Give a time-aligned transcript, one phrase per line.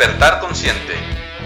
[0.00, 0.94] Despertar Consciente,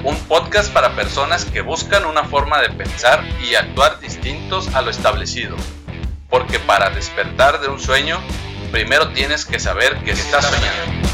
[0.05, 4.93] un podcast para personas que buscan una forma de pensar y actuar distintos a lo
[4.93, 5.57] establecido.
[6.31, 8.21] Porque para despertar de un sueño,
[8.71, 11.09] primero tienes que saber que estás soñando.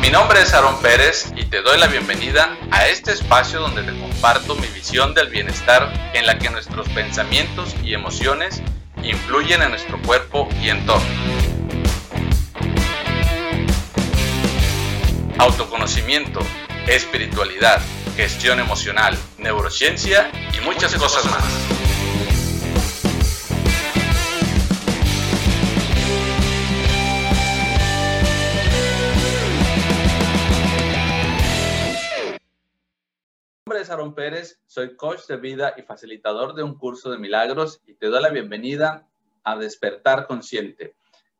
[0.00, 3.98] Mi nombre es Aaron Pérez y te doy la bienvenida a este espacio donde te
[3.98, 8.62] comparto mi visión del bienestar en la que nuestros pensamientos y emociones
[9.04, 11.06] influyen en nuestro cuerpo y entorno.
[15.38, 16.40] Autoconocimiento,
[16.86, 17.80] espiritualidad,
[18.16, 21.83] gestión emocional, neurociencia y muchas, cosas más.
[33.94, 38.08] Aaron Pérez, soy coach de vida y facilitador de un curso de milagros y te
[38.08, 39.06] doy la bienvenida
[39.44, 40.96] a Despertar Consciente,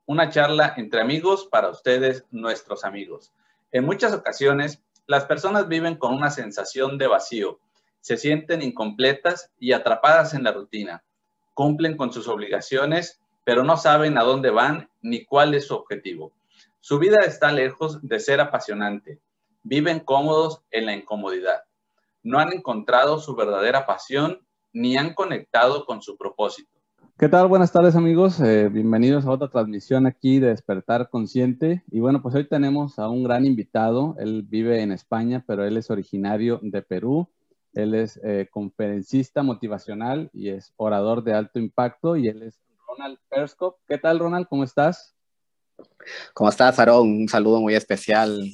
[0.07, 3.33] una charla entre amigos para ustedes, nuestros amigos.
[3.73, 7.59] En muchas ocasiones, las personas viven con una sensación de vacío,
[8.01, 11.03] se sienten incompletas y atrapadas en la rutina,
[11.55, 16.31] cumplen con sus obligaciones, pero no saben a dónde van ni cuál es su objetivo.
[16.79, 19.19] Su vida está lejos de ser apasionante,
[19.65, 21.65] viven cómodos en la incomodidad
[22.25, 24.41] no han encontrado su verdadera pasión
[24.73, 26.71] ni han conectado con su propósito.
[27.19, 27.47] ¿Qué tal?
[27.47, 31.85] Buenas tardes amigos, eh, bienvenidos a otra transmisión aquí de Despertar Consciente.
[31.93, 35.77] Y bueno, pues hoy tenemos a un gran invitado, él vive en España, pero él
[35.77, 37.29] es originario de Perú.
[37.75, 43.19] Él es eh, conferencista motivacional y es orador de alto impacto y él es Ronald
[43.29, 43.79] Perskop.
[43.87, 44.47] ¿Qué tal Ronald?
[44.49, 45.15] ¿Cómo estás?
[46.33, 47.09] ¿Cómo estás, Aaron?
[47.09, 48.49] Un saludo muy especial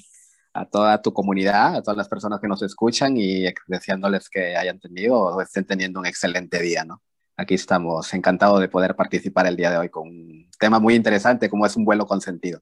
[0.52, 4.80] a toda tu comunidad, a todas las personas que nos escuchan y deseándoles que hayan
[4.80, 7.02] tenido o estén teniendo un excelente día, ¿no?
[7.36, 11.48] Aquí estamos, encantados de poder participar el día de hoy con un tema muy interesante
[11.48, 12.60] como es un vuelo consentido.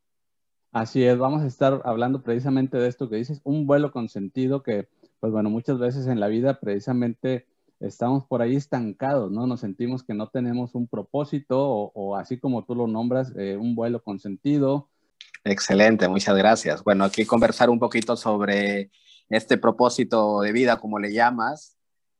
[0.70, 4.88] Así es, vamos a estar hablando precisamente de esto que dices, un vuelo consentido que,
[5.18, 7.46] pues bueno, muchas veces en la vida precisamente
[7.80, 9.46] estamos por ahí estancados, ¿no?
[9.46, 13.74] Nos sentimos que no tenemos un propósito o, así como tú lo nombras, eh, un
[13.74, 14.88] vuelo consentido,
[15.48, 16.84] Excelente, muchas gracias.
[16.84, 18.90] Bueno, aquí conversar un poquito sobre
[19.30, 21.78] este propósito de vida, como le llamas,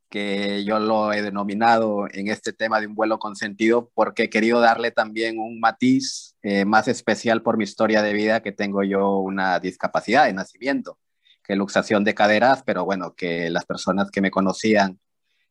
[0.08, 4.30] que yo lo he denominado en este tema de un vuelo con sentido, porque he
[4.30, 8.82] querido darle también un matiz eh, más especial por mi historia de vida, que tengo
[8.82, 10.98] yo una discapacidad de nacimiento,
[11.44, 14.98] que luxación de caderas, pero bueno, que las personas que me conocían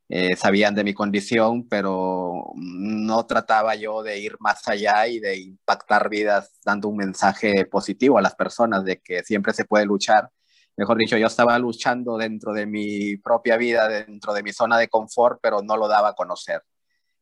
[0.10, 5.38] eh, sabían de mi condición, pero no trataba yo de ir más allá y de
[5.38, 10.30] impactar vidas dando un mensaje positivo a las personas de que siempre se puede luchar.
[10.78, 14.88] Mejor dicho, yo estaba luchando dentro de mi propia vida, dentro de mi zona de
[14.90, 16.62] confort, pero no lo daba a conocer.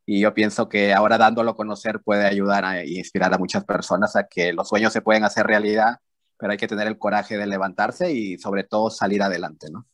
[0.05, 4.15] Y yo pienso que ahora dándolo a conocer puede ayudar a inspirar a muchas personas
[4.15, 5.97] a que los sueños se pueden hacer realidad,
[6.37, 9.87] pero hay que tener el coraje de levantarse y sobre todo salir adelante, ¿no?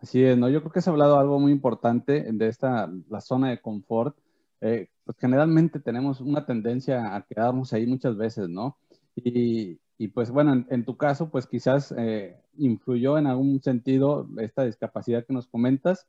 [0.00, 0.48] Así es, ¿no?
[0.48, 4.16] Yo creo que has hablado algo muy importante de esta, la zona de confort.
[4.60, 8.78] Eh, pues generalmente tenemos una tendencia a quedarnos ahí muchas veces, ¿no?
[9.16, 14.64] Y, y pues bueno, en, tu caso, pues quizás eh, influyó en algún sentido esta
[14.64, 16.06] discapacidad que nos comentas.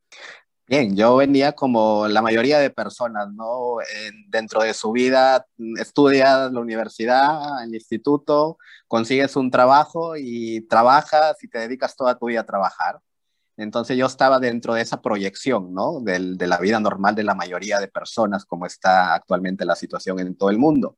[0.67, 3.77] Bien, yo venía como la mayoría de personas, ¿no?
[4.27, 5.47] dentro de su vida,
[5.79, 12.27] estudias la universidad, el instituto, consigues un trabajo y trabajas y te dedicas toda tu
[12.27, 12.99] vida a trabajar.
[13.59, 15.99] Entonces yo estaba dentro de esa proyección, ¿no?
[16.01, 20.35] de la vida normal de la mayoría de personas, como está actualmente la situación en
[20.35, 20.97] todo el mundo.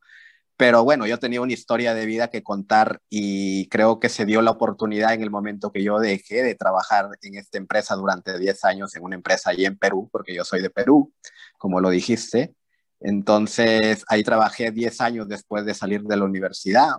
[0.58, 4.44] Pero bueno, yo tenía una historia de vida que contar y creo que se dio
[4.44, 8.64] la oportunidad en el momento que yo dejé de trabajar en esta empresa durante 10
[8.66, 11.12] años, en una empresa allí en Perú, porque yo soy de Perú,
[11.58, 12.54] como lo dijiste.
[13.00, 16.92] Entonces ahí trabajé 10 años después de salir de la universidad.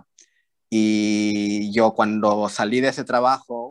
[0.69, 3.62] Y yo cuando salí de ese trabajo,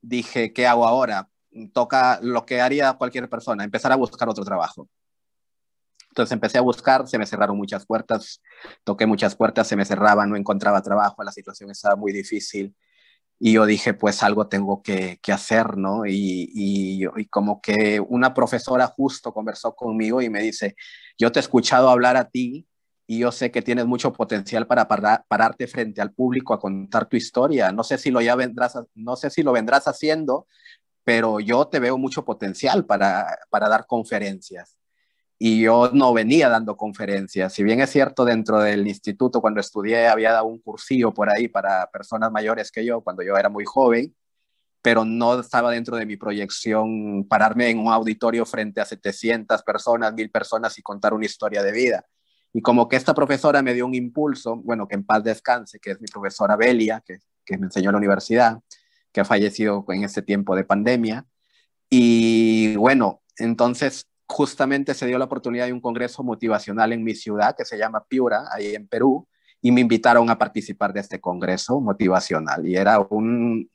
[0.00, 1.28] dije, ¿qué hago ahora?
[1.72, 4.88] Toca lo que haría cualquier persona, empezar a buscar otro trabajo.
[6.10, 8.42] Entonces empecé a buscar, se me cerraron muchas puertas,
[8.82, 12.74] toqué muchas puertas, se me cerraban, no encontraba trabajo, la situación estaba muy difícil.
[13.38, 16.04] Y yo dije, pues algo tengo que, hacer, ¿no?
[16.04, 20.74] Y, y, como que una profesora justo conversó conmigo y me dice,
[21.16, 22.66] yo te he escuchado hablar a ti
[23.10, 27.16] y yo sé que tienes mucho potencial para pararte frente al público a contar tu
[27.16, 27.72] historia.
[27.72, 30.46] No sé si lo ya vendrás, no sé si lo vendrás haciendo,
[31.02, 34.78] pero yo te veo mucho potencial para, para dar conferencias.
[35.40, 37.52] Y yo no venía dando conferencias.
[37.52, 41.48] Si bien es cierto, dentro del instituto, cuando estudié, había dado un cursillo por ahí
[41.48, 44.14] para personas mayores que yo, cuando yo era muy joven,
[44.82, 50.14] pero no estaba dentro de mi proyección pararme en un auditorio frente a 700 personas,
[50.14, 52.06] 1000 personas y contar una historia de vida
[52.52, 55.92] Y como que esta profesora me dio un impulso, bueno, que en paz descanse, que
[55.92, 58.60] es mi profesora Belia, que, que me enseñó en la universidad,
[59.12, 61.26] que ha fallecido en este tiempo de pandemia.
[61.88, 67.54] Y bueno, entonces justamente se dio la oportunidad de un congreso motivacional en mi ciudad,
[67.56, 69.26] que se llama Piura, ahí en Perú,
[69.60, 72.66] y me invitaron a participar de este congreso motivacional.
[72.66, 73.68] Y era un,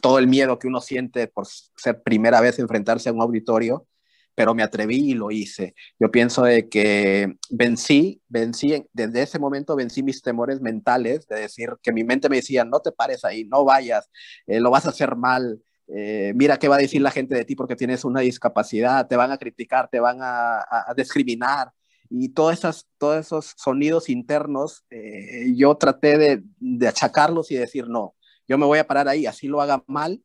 [0.00, 3.86] todo el miedo que uno siente por ser primera vez enfrentarse a un auditorio,
[4.34, 5.74] pero me atreví y lo hice.
[5.98, 11.70] Yo pienso de que vencí, vencí, desde ese momento vencí mis temores mentales, de decir
[11.82, 14.10] que mi mente me decía, no te pares ahí, no vayas,
[14.46, 17.44] eh, lo vas a hacer mal, eh, mira qué va a decir la gente de
[17.44, 20.64] ti porque tienes una discapacidad, te van a criticar, te van a,
[20.96, 21.72] discriminar.
[22.08, 28.14] Y todos esos, todos esos sonidos internos, eh, yo traté de achacarlos y decir, no,
[28.46, 30.22] yo me voy a parar ahí, así lo haga mal,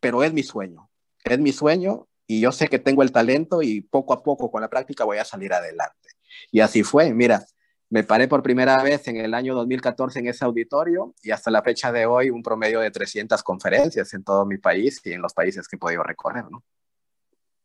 [0.00, 0.90] pero es mi sueño,
[1.24, 4.60] es mi sueño y yo sé que tengo el talento y poco a poco con
[4.60, 6.10] la práctica voy a salir adelante.
[6.52, 7.44] Y así fue, mira,
[7.88, 11.60] me paré por primera vez en el año 2014 en ese auditorio y hasta la
[11.60, 15.34] fecha de hoy un promedio de 300 conferencias en todo mi país y en los
[15.34, 16.62] países que he podido recorrer, ¿no?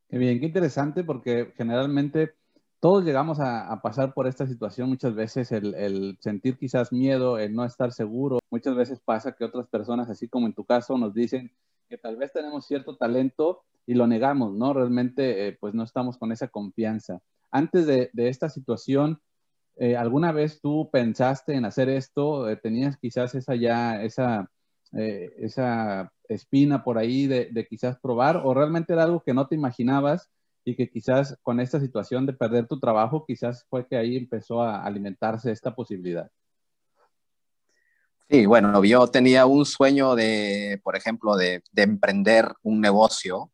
[0.09, 2.33] Qué bien, qué interesante porque generalmente
[2.79, 7.53] todos llegamos a, pasar por esta situación muchas veces, el, el, sentir quizás miedo, el
[7.53, 8.39] no estar seguro.
[8.49, 11.51] Muchas veces pasa que otras personas, así como en tu caso, nos dicen
[11.87, 14.73] que tal vez tenemos cierto talento y lo negamos, ¿no?
[14.73, 17.19] Realmente, eh, pues no estamos con esa confianza.
[17.51, 19.19] Antes de, de esta situación,
[19.77, 22.49] eh, ¿alguna vez tú pensaste en hacer esto?
[22.49, 24.49] Eh, ¿Tenías quizás esa ya, esa,
[24.91, 28.41] esa espina por ahí de, quizás probar?
[28.43, 30.29] ¿O realmente era algo que no te imaginabas
[30.63, 34.61] y que quizás con esta situación de perder tu trabajo, quizás fue que ahí empezó
[34.61, 36.31] a alimentarse esta posibilidad?
[38.29, 43.51] Sí, bueno, yo tenía un sueño de, por ejemplo, de, emprender un negocio.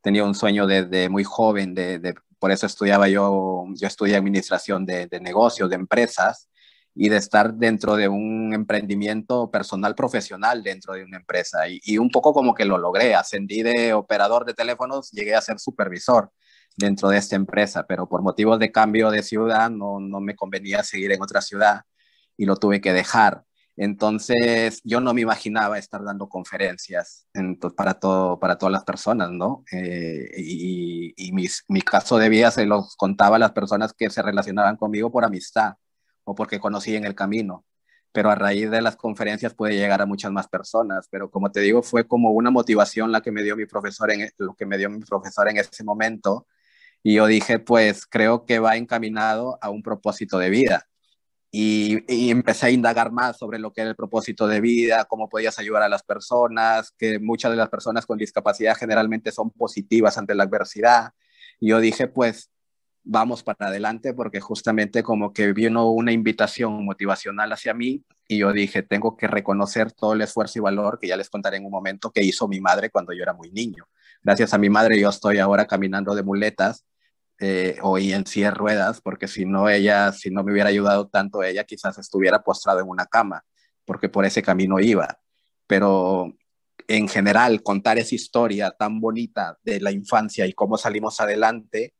[0.00, 4.86] Tenía un sueño desde muy joven de, de por eso estudiaba yo, yo estudié administración
[4.86, 6.48] de, negocios, de empresas,
[6.94, 11.60] y de estar dentro de un emprendimiento personal profesional dentro de una empresa.
[11.68, 15.60] Y, un poco como que lo logré, ascendí de operador de teléfonos, llegué a ser
[15.60, 16.32] supervisor
[16.76, 20.82] dentro de esta empresa, pero por motivos de cambio de ciudad no, no me convenía
[20.82, 21.82] seguir en otra ciudad
[22.36, 23.44] y lo tuve que dejar.
[23.82, 27.26] Entonces, yo no me imaginaba estar dando conferencias
[27.74, 29.64] para, todas las personas, ¿no?
[29.72, 34.76] Eh, y, mi caso de vida se los contaba a las personas que se relacionaban
[34.76, 35.76] conmigo por amistad
[36.24, 37.64] o porque conocí en el camino.
[38.12, 41.08] Pero a raíz de las conferencias puede llegar a muchas más personas.
[41.10, 44.28] Pero como te digo, fue como una motivación la que me dio mi profesor en,
[44.36, 46.46] lo que me dio mi profesor en ese momento.
[47.02, 50.89] Y yo dije, pues creo que va encaminado a un propósito de vida
[51.52, 55.58] y, empecé a indagar más sobre lo que era el propósito de vida, cómo podías
[55.58, 60.34] ayudar a las personas, que muchas de las personas con discapacidad generalmente son positivas ante
[60.34, 61.12] la adversidad.
[61.58, 62.50] Y yo dije, pues
[63.02, 68.52] vamos para adelante porque justamente como que vino una invitación motivacional hacia mí y yo
[68.52, 71.72] dije, tengo que reconocer todo el esfuerzo y valor que ya les contaré en un
[71.72, 73.88] momento que hizo mi madre cuando yo era muy niño.
[74.22, 76.84] Gracias a mi madre yo estoy ahora caminando de muletas
[77.42, 81.42] eh, o en silla ruedas, porque si no ella, si no me hubiera ayudado tanto
[81.42, 83.44] ella, quizás estuviera postrado en una cama,
[83.86, 85.18] porque por ese camino iba.
[85.66, 86.34] Pero
[86.86, 91.94] en general, contar esa historia tan bonita de la infancia y cómo salimos adelante,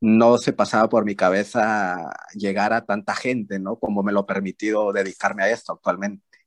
[0.00, 3.76] no se pasaba por mi cabeza llegar a tanta gente, ¿no?
[3.80, 6.38] Como me lo ha permitido dedicarme a esto actualmente.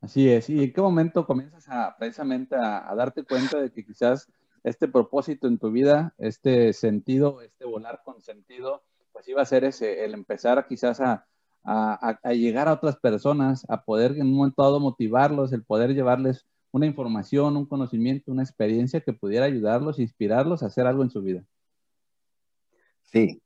[0.00, 0.48] Así es.
[0.48, 4.28] ¿Y en qué momento comienzas a precisamente a darte cuenta de que quizás
[4.64, 9.64] este propósito en tu vida, este sentido, este volar con sentido, pues iba a ser
[9.64, 11.26] ese, el empezar quizás a,
[12.32, 16.86] llegar a otras personas, a poder en un momento dado motivarlos, el poder llevarles una
[16.86, 21.44] información, un conocimiento, una experiencia que pudiera ayudarlos, inspirarlos a hacer algo en su vida.
[23.02, 23.42] Sí,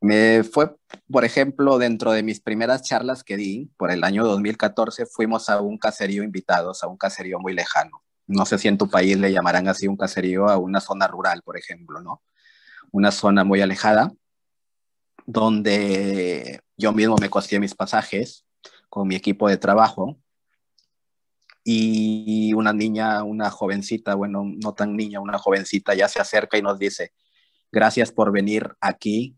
[0.00, 0.76] me fue,
[1.10, 5.60] por ejemplo, dentro de mis primeras charlas que di, por el año 2014, fuimos a
[5.60, 9.32] un caserío invitados, a un caserío muy lejano no sé si en tu país le
[9.32, 12.22] llamarán así un caserío a una zona rural, por ejemplo, ¿no?
[12.90, 14.12] Una zona muy alejada,
[15.26, 18.44] donde yo mismo me costé mis pasajes
[18.88, 20.18] con mi equipo de trabajo
[21.64, 26.62] y una niña, una jovencita, bueno, no tan niña, una jovencita ya se acerca y
[26.62, 27.12] nos dice,
[27.70, 29.36] gracias por venir aquí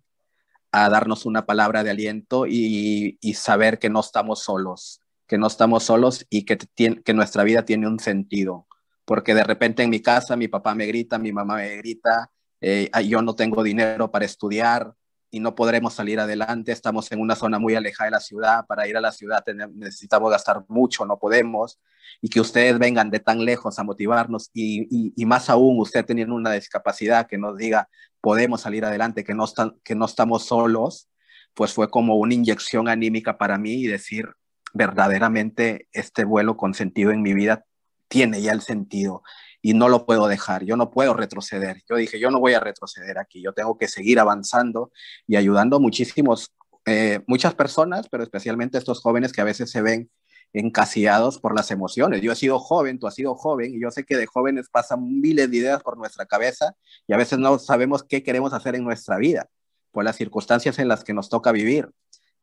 [0.72, 5.84] a darnos una palabra de aliento y, saber que no estamos solos, que no estamos
[5.84, 6.58] solos y que,
[7.04, 8.66] que nuestra vida tiene un sentido,
[9.04, 12.30] porque de repente en mi casa mi papá me grita, mi mamá me grita,
[12.60, 14.94] eh, yo no tengo dinero para estudiar
[15.30, 18.86] y no podremos salir adelante, estamos en una zona muy alejada de la ciudad, para
[18.86, 19.44] ir a la ciudad
[19.74, 21.80] necesitamos gastar mucho, no podemos,
[22.22, 26.34] y que ustedes vengan de tan lejos a motivarnos y, y, más aún usted teniendo
[26.36, 27.88] una discapacidad que nos diga
[28.20, 29.46] podemos salir adelante, que no,
[29.82, 31.08] que no estamos solos,
[31.52, 34.28] pues fue como una inyección anímica para mí y decir,
[34.72, 37.64] verdaderamente este vuelo con sentido en mi vida
[38.08, 39.22] tiene ya el sentido
[39.62, 41.82] y no lo puedo dejar, yo no puedo retroceder.
[41.88, 44.92] Yo dije, yo no voy a retroceder aquí, yo tengo que seguir avanzando
[45.26, 46.52] y ayudando muchísimos,
[46.84, 50.10] eh, muchas personas, pero especialmente estos jóvenes que a veces se ven
[50.52, 52.22] encasillados por las emociones.
[52.22, 55.20] Yo he sido joven, tú has sido joven, y yo sé que de jóvenes pasan
[55.20, 58.84] miles de ideas por nuestra cabeza y a veces no sabemos qué queremos hacer en
[58.84, 59.48] nuestra vida,
[59.90, 61.90] por las circunstancias en las que nos toca vivir.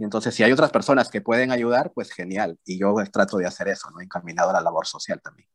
[0.02, 2.58] Y entonces, si hay otras personas que pueden ayudar, pues genial.
[2.66, 4.02] Y yo trato de hacer eso, ¿no?
[4.02, 5.48] Encaminado a la labor social también.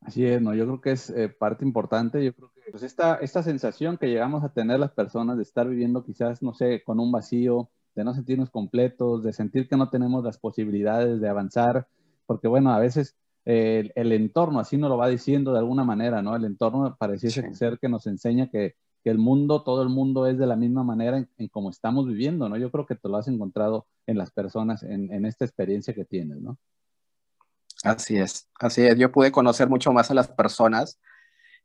[0.00, 0.54] Así es, ¿no?
[0.54, 2.24] Yo creo que es eh, parte importante.
[2.24, 5.68] Yo creo que pues esta, esta sensación que llegamos a tener las personas de estar
[5.68, 9.90] viviendo quizás, no sé, con un vacío, de no sentirnos completos, de sentir que no
[9.90, 11.86] tenemos las posibilidades de avanzar,
[12.24, 16.34] porque bueno, a veces el, entorno así nos lo va diciendo de alguna manera, ¿no?
[16.34, 18.76] El entorno pareciese ser que nos enseña que,
[19.10, 22.48] el mundo, todo el mundo es de la misma manera en, en como estamos viviendo,
[22.48, 22.56] ¿no?
[22.56, 26.04] Yo creo que te lo has encontrado en las personas, en, en esta experiencia que
[26.04, 26.58] tienes, ¿no?
[27.84, 28.96] Así es, así es.
[28.96, 30.98] Yo pude conocer mucho más a las personas,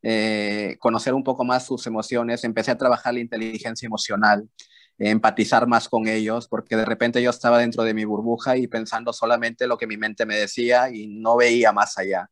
[0.02, 4.50] eh, conocer un poco más sus emociones, empecé a trabajar la inteligencia emocional,
[4.98, 9.14] empatizar más con ellos, porque de repente yo estaba dentro de mi burbuja y pensando
[9.14, 12.30] solamente lo que mi mente me decía y no veía más allá.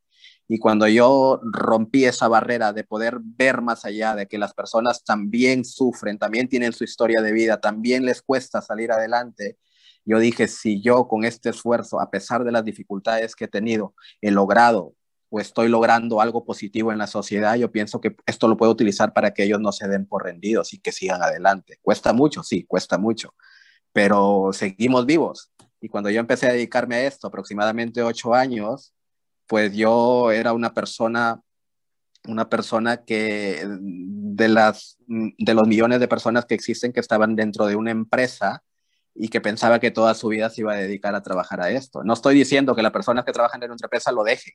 [0.48, 5.04] Y cuando yo rompí esa barrera de poder ver más allá, de que las personas
[5.04, 9.58] también sufren, también tienen su historia de vida, también les cuesta salir adelante,
[10.08, 13.94] yo dije, si yo con este esfuerzo, a pesar de las dificultades que he tenido,
[14.22, 14.94] he logrado
[15.30, 19.12] o estoy logrando algo positivo en la sociedad, yo pienso que esto lo puedo utilizar
[19.12, 21.78] para que ellos no se den por rendidos y que sigan adelante.
[21.82, 23.36] Cuesta mucho, sí, cuesta mucho,
[23.92, 25.52] pero seguimos vivos.
[25.82, 28.94] Y cuando yo empecé a dedicarme a esto, aproximadamente ocho años,
[29.48, 31.42] pues yo era una persona,
[32.26, 37.66] una persona que de, las, de los millones de personas que existen que estaban dentro
[37.66, 38.64] de una empresa,
[39.20, 42.04] y que pensaba que toda su vida se iba a dedicar a trabajar a esto.
[42.04, 44.54] No estoy diciendo que las personas que trabajan en nuestra empresa lo dejen,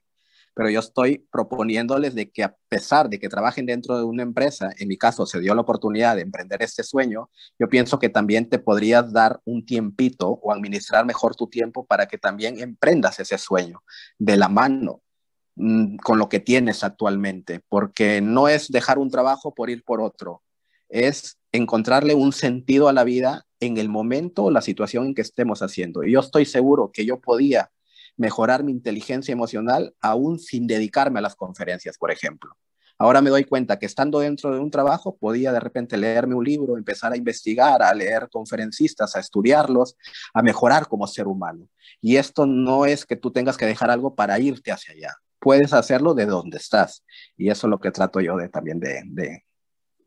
[0.54, 4.70] pero yo estoy proponiéndoles de que a pesar de que trabajen dentro de una empresa,
[4.78, 8.48] en mi caso se dio la oportunidad de emprender este sueño, yo pienso que también
[8.48, 13.38] te podrías dar un tiempito o administrar mejor tu tiempo para que también emprendas ese
[13.38, 13.82] sueño
[14.18, 15.02] de la mano
[15.56, 20.00] mm, con lo que tienes actualmente, porque no es dejar un trabajo por ir por
[20.00, 20.42] otro,
[20.88, 25.22] es encontrarle un sentido a la vida en el momento o la situación en que
[25.22, 26.04] estemos haciendo.
[26.04, 27.70] Y yo estoy seguro que yo podía
[28.16, 32.56] mejorar mi inteligencia emocional aún sin dedicarme a las conferencias, por ejemplo.
[32.98, 36.44] Ahora me doy cuenta que estando dentro de un trabajo podía de repente leerme un
[36.44, 39.96] libro, empezar a investigar, a leer conferencistas, a estudiarlos,
[40.32, 41.68] a mejorar como ser humano.
[42.00, 45.16] Y esto no es que tú tengas que dejar algo para irte hacia allá.
[45.40, 47.04] Puedes hacerlo de donde estás.
[47.36, 49.44] Y eso es lo que trato yo de, también de, de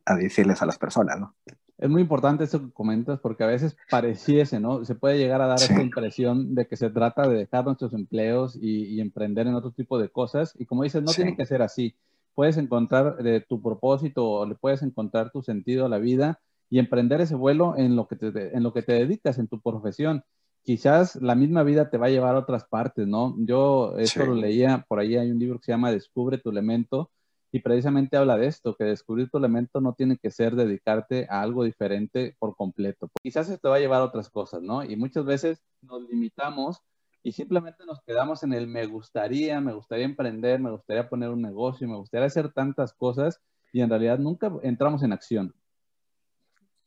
[0.06, 1.36] a decirles a las personas, ¿no?
[1.78, 4.86] Es muy importante eso que comentas porque a veces pareciese, ¿no?
[4.86, 8.58] Se puede llegar a dar esta impresión de que se trata de dejar nuestros empleos
[8.60, 10.54] y, emprender en otro tipo de cosas.
[10.58, 11.96] Y como dices, no tiene que ser así.
[12.34, 16.40] Puedes encontrar eh, tu propósito o le puedes encontrar tu sentido a la vida
[16.70, 19.60] y emprender ese vuelo en lo que te, en lo que te dedicas, en tu
[19.60, 20.24] profesión.
[20.64, 23.36] Quizás la misma vida te va a llevar a otras partes, ¿no?
[23.38, 27.12] Yo esto lo leía, por ahí hay un libro que se llama Descubre tu elemento,
[27.56, 31.40] y precisamente habla de esto, que descubrir tu elemento no tiene que ser dedicarte a
[31.40, 33.10] algo diferente por completo.
[33.24, 34.84] Quizás esto va a llevar a otras cosas, ¿no?
[34.84, 36.82] Y muchas veces nos limitamos
[37.24, 41.42] y simplemente nos quedamos en el me gustaría, me gustaría emprender, me gustaría poner un
[41.42, 43.40] negocio, me gustaría hacer tantas cosas
[43.72, 45.56] y en realidad nunca entramos en acción.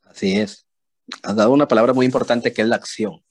[0.03, 0.67] Así es.
[1.23, 3.23] Has dado una palabra muy importante que es la acción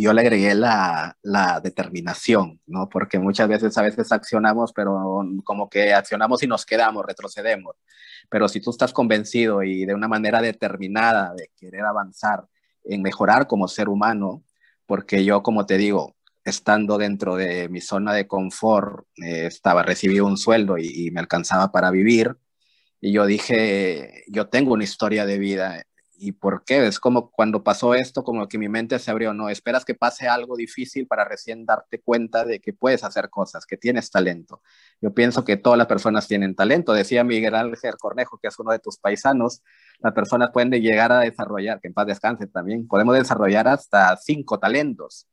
[0.00, 2.88] yo le agregué la, la, determinación, ¿no?
[2.88, 7.76] Porque muchas veces a veces accionamos, pero como que accionamos y nos quedamos, retrocedemos.
[8.28, 12.44] Pero si tú estás convencido y de una manera determinada de querer avanzar
[12.84, 14.42] en mejorar como ser humano,
[14.86, 20.20] porque yo, como te digo, estando dentro de mi zona de confort, eh, estaba, recibí
[20.20, 22.36] un sueldo y me alcanzaba para vivir,
[23.04, 25.84] y yo dije, yo tengo una historia de vida
[26.16, 26.86] ¿Y por qué?
[26.86, 30.28] Es como cuando pasó esto, como que mi mente se abrió, no, esperas que pase
[30.28, 34.62] algo difícil para recién darte cuenta de que puedes hacer cosas, que tienes talento.
[35.00, 36.92] Yo pienso que todas las personas tienen talento.
[36.92, 39.62] Decía Miguel Ángel Cornejo, que es uno de tus paisanos,
[39.98, 44.58] las personas pueden llegar a desarrollar, que en paz descanse también, podemos desarrollar hasta cinco
[44.58, 45.26] talentos.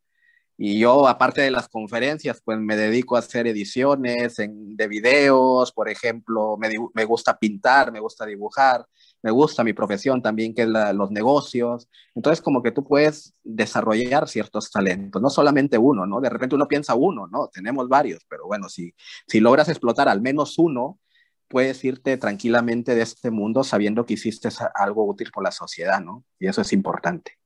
[0.58, 5.90] Y yo, aparte de las conferencias, pues me dedico a hacer ediciones de videos, por
[5.90, 8.86] ejemplo, me, me gusta pintar, me gusta dibujar,
[9.24, 11.90] me gusta mi profesión también, que es los negocios.
[12.16, 16.22] Entonces, como que tú puedes desarrollar ciertos talentos, no solamente uno, ¿no?
[16.22, 17.48] De repente uno piensa uno, ¿no?
[17.48, 18.94] Tenemos varios, pero bueno, si,
[19.28, 21.00] si logras explotar al menos uno,
[21.48, 26.24] puedes irte tranquilamente de este mundo sabiendo que hiciste algo útil por la sociedad, ¿no?
[26.40, 27.38] Y eso es importante.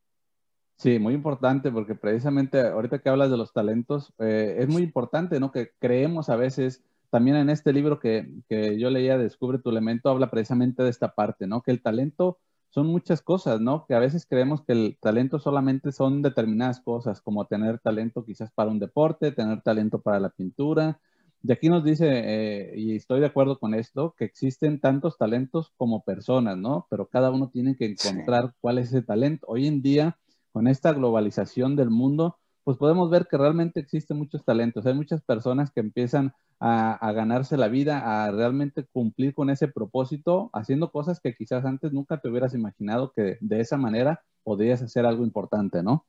[0.77, 5.39] Sí, muy importante porque precisamente ahorita que hablas de los talentos, eh, es muy importante,
[5.39, 5.51] ¿no?
[5.51, 10.09] Que creemos a veces, también en este libro que, que, yo leía, Descubre tu elemento,
[10.09, 11.61] habla precisamente de esta parte, ¿no?
[11.61, 13.85] Que el talento son muchas cosas, ¿no?
[13.87, 18.51] Que a veces creemos que el talento solamente son determinadas cosas, como tener talento quizás
[18.51, 20.99] para un deporte, tener talento para la pintura.
[21.41, 25.71] Y aquí nos dice, eh, y estoy de acuerdo con esto, que existen tantos talentos
[25.77, 26.87] como personas, ¿no?
[26.89, 29.45] Pero cada uno tiene que encontrar cuál es ese talento.
[29.47, 30.17] Hoy en día
[30.51, 34.87] con esta globalización del mundo, pues podemos ver que realmente existen muchos talentos.
[34.87, 40.49] Hay muchas personas que empiezan a, ganarse la vida, a realmente cumplir con ese propósito,
[40.51, 45.05] haciendo cosas que quizás antes nunca te hubieras imaginado que de esa manera podrías hacer
[45.05, 46.07] algo importante, ¿no?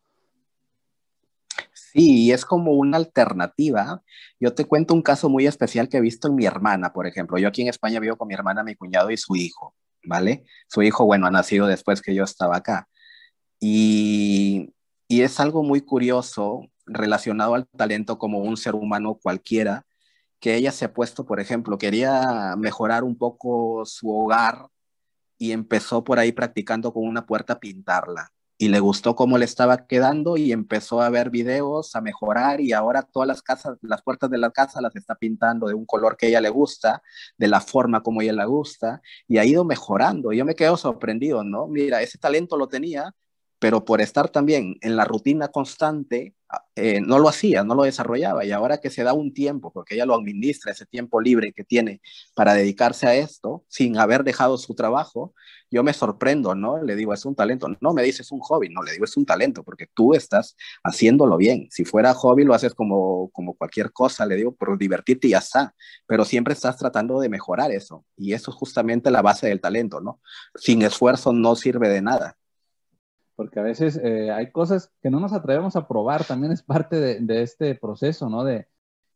[1.74, 4.02] Sí, es como una alternativa.
[4.40, 7.36] Yo te cuento un caso muy especial que he visto en mi hermana, por ejemplo.
[7.36, 10.46] Yo aquí en España vivo con mi hermana, mi cuñado y su hijo, ¿vale?
[10.68, 12.88] Su hijo, bueno, ha nacido después que yo estaba acá.
[13.60, 14.74] Y,
[15.08, 19.86] es algo muy curioso relacionado al talento como un ser humano cualquiera,
[20.40, 24.68] que ella se ha puesto, por ejemplo, quería mejorar un poco su hogar
[25.38, 28.32] y empezó por ahí practicando con una puerta pintarla.
[28.58, 32.72] Y le gustó cómo le estaba quedando y empezó a ver videos, a mejorar y
[32.72, 36.16] ahora todas las casas, las puertas de la casa las está pintando de un color
[36.16, 37.02] que a ella le gusta,
[37.36, 40.32] de la forma como a ella le gusta y ha ido mejorando.
[40.32, 41.66] Yo me quedo sorprendido, ¿no?
[41.68, 43.14] Mira, ese talento lo tenía,
[43.58, 47.84] pero por estar también en la rutina constante, ah, eh, no lo hacía, no lo
[47.84, 48.44] desarrollaba.
[48.44, 51.64] Y ahora que se da un tiempo, porque ella lo administra, ese tiempo libre que
[51.64, 52.00] tiene
[52.34, 55.34] para dedicarse a esto, sin haber dejado su trabajo,
[55.70, 56.82] yo me sorprendo, ¿no?
[56.82, 57.68] Le digo, es un talento.
[57.80, 58.68] No, me dice, es un hobby.
[58.68, 61.68] No, le digo, es un talento, porque tú estás haciéndolo bien.
[61.70, 65.38] Si fuera hobby, lo haces como, como cualquier cosa, le digo, por divertirte y ya
[65.38, 65.74] está.
[66.06, 68.04] Pero siempre estás tratando de mejorar eso.
[68.16, 70.20] Y eso es justamente la base del talento, ¿no?
[70.54, 72.36] Sin esfuerzo no sirve de nada
[73.36, 76.98] porque a veces eh, hay cosas que no nos atrevemos a probar, también es parte
[77.20, 78.44] de, este proceso, ¿no?
[78.44, 78.66] De,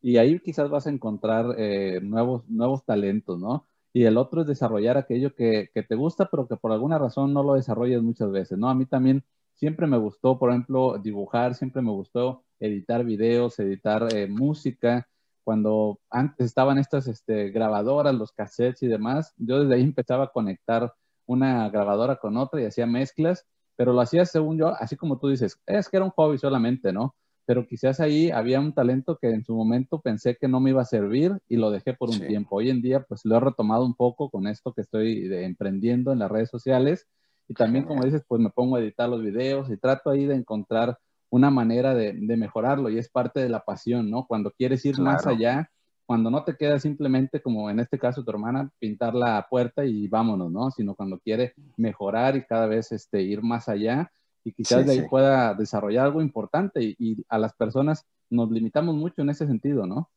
[0.02, 3.66] y ahí quizás vas a encontrar eh, nuevos, nuevos talentos, ¿no?
[3.92, 7.42] Y el otro es desarrollar aquello que, te gusta, pero que por alguna razón no
[7.42, 8.68] lo desarrollas muchas veces, ¿no?
[8.68, 14.14] A mí también siempre me gustó, por ejemplo, dibujar, siempre me gustó editar videos, editar
[14.14, 15.08] eh, música.
[15.44, 20.32] Cuando antes estaban estas este, grabadoras, los cassettes y demás, yo desde ahí empezaba a
[20.32, 20.92] conectar
[21.26, 23.46] una grabadora con otra y hacía mezclas
[23.80, 26.92] pero lo hacía según yo, así como tú dices, es que era un hobby solamente,
[26.92, 27.14] ¿no?
[27.46, 30.82] Pero quizás ahí había un talento que en su momento pensé que no me iba
[30.82, 32.56] a servir y lo dejé por un tiempo.
[32.56, 36.18] Hoy en día, pues lo he retomado un poco con esto que estoy emprendiendo en
[36.18, 37.06] las redes sociales
[37.48, 40.34] y también, como dices, pues me pongo a editar los videos y trato ahí de
[40.34, 40.98] encontrar
[41.30, 44.26] una manera de, mejorarlo y es parte de la pasión, ¿no?
[44.26, 45.70] Cuando quieres ir más allá,
[46.10, 50.08] cuando no te queda simplemente, como en este caso tu hermana, pintar la puerta y
[50.08, 50.72] vámonos, ¿no?
[50.72, 54.10] Sino cuando quiere mejorar y cada vez este, ir más allá
[54.42, 58.96] y quizás de ahí pueda desarrollar algo importante y, y, a las personas nos limitamos
[58.96, 60.10] mucho en ese sentido, ¿no?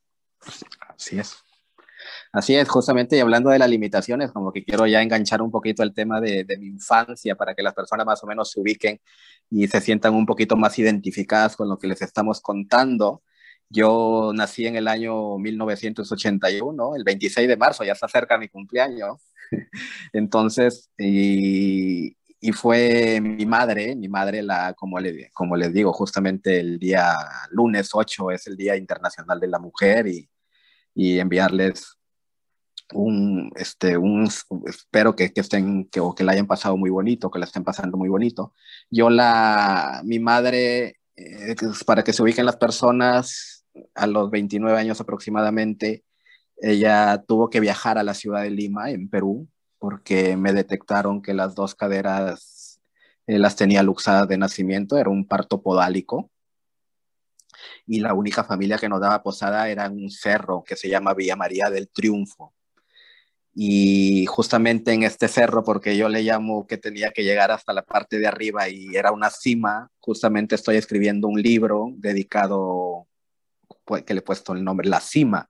[0.89, 1.35] Así es.
[2.31, 5.83] Así es, justamente y hablando de las limitaciones, como que quiero ya enganchar un poquito
[5.83, 8.99] el tema de, de, mi infancia para que las personas más o menos se ubiquen
[9.51, 13.21] y se sientan un poquito más identificadas con lo que les estamos contando.
[13.69, 19.21] Yo nací en el año 1981, el 26 de marzo, ya está cerca mi cumpleaños.
[20.13, 26.59] Entonces, y, y, fue mi madre, mi madre, la, como, le, como les digo, justamente
[26.59, 27.15] el día
[27.51, 30.29] lunes 8 es el Día Internacional de la Mujer y,
[30.95, 31.97] y enviarles
[32.93, 34.29] un, este, un,
[34.65, 37.63] espero que, que estén, que, o que la hayan pasado muy bonito, que la estén
[37.63, 38.53] pasando muy bonito.
[38.89, 45.01] Yo la, mi madre, eh, para que se ubiquen las personas, a los 29 años
[45.01, 46.03] aproximadamente,
[46.57, 49.49] ella tuvo que viajar a la ciudad de Lima, en Perú,
[49.79, 52.79] porque me detectaron que las dos caderas
[53.27, 56.31] eh, las tenía luxadas de nacimiento, era un parto podálico.
[57.85, 61.35] Y la única familia que nos daba posada era un cerro que se llama Villa
[61.35, 62.53] María del Triunfo.
[63.55, 67.83] Y justamente en este cerro, porque yo le llamo que tenía que llegar hasta la
[67.83, 73.07] parte de arriba y era una cima, justamente estoy escribiendo un libro dedicado
[74.05, 75.49] que le he puesto el nombre, la cima.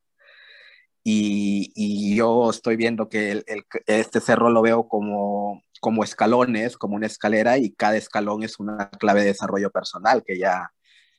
[1.06, 3.44] Y, yo estoy viendo que
[3.88, 8.90] este cerro lo veo como, como escalones, como una escalera, y cada escalón es una
[8.90, 10.72] clave de desarrollo personal que ya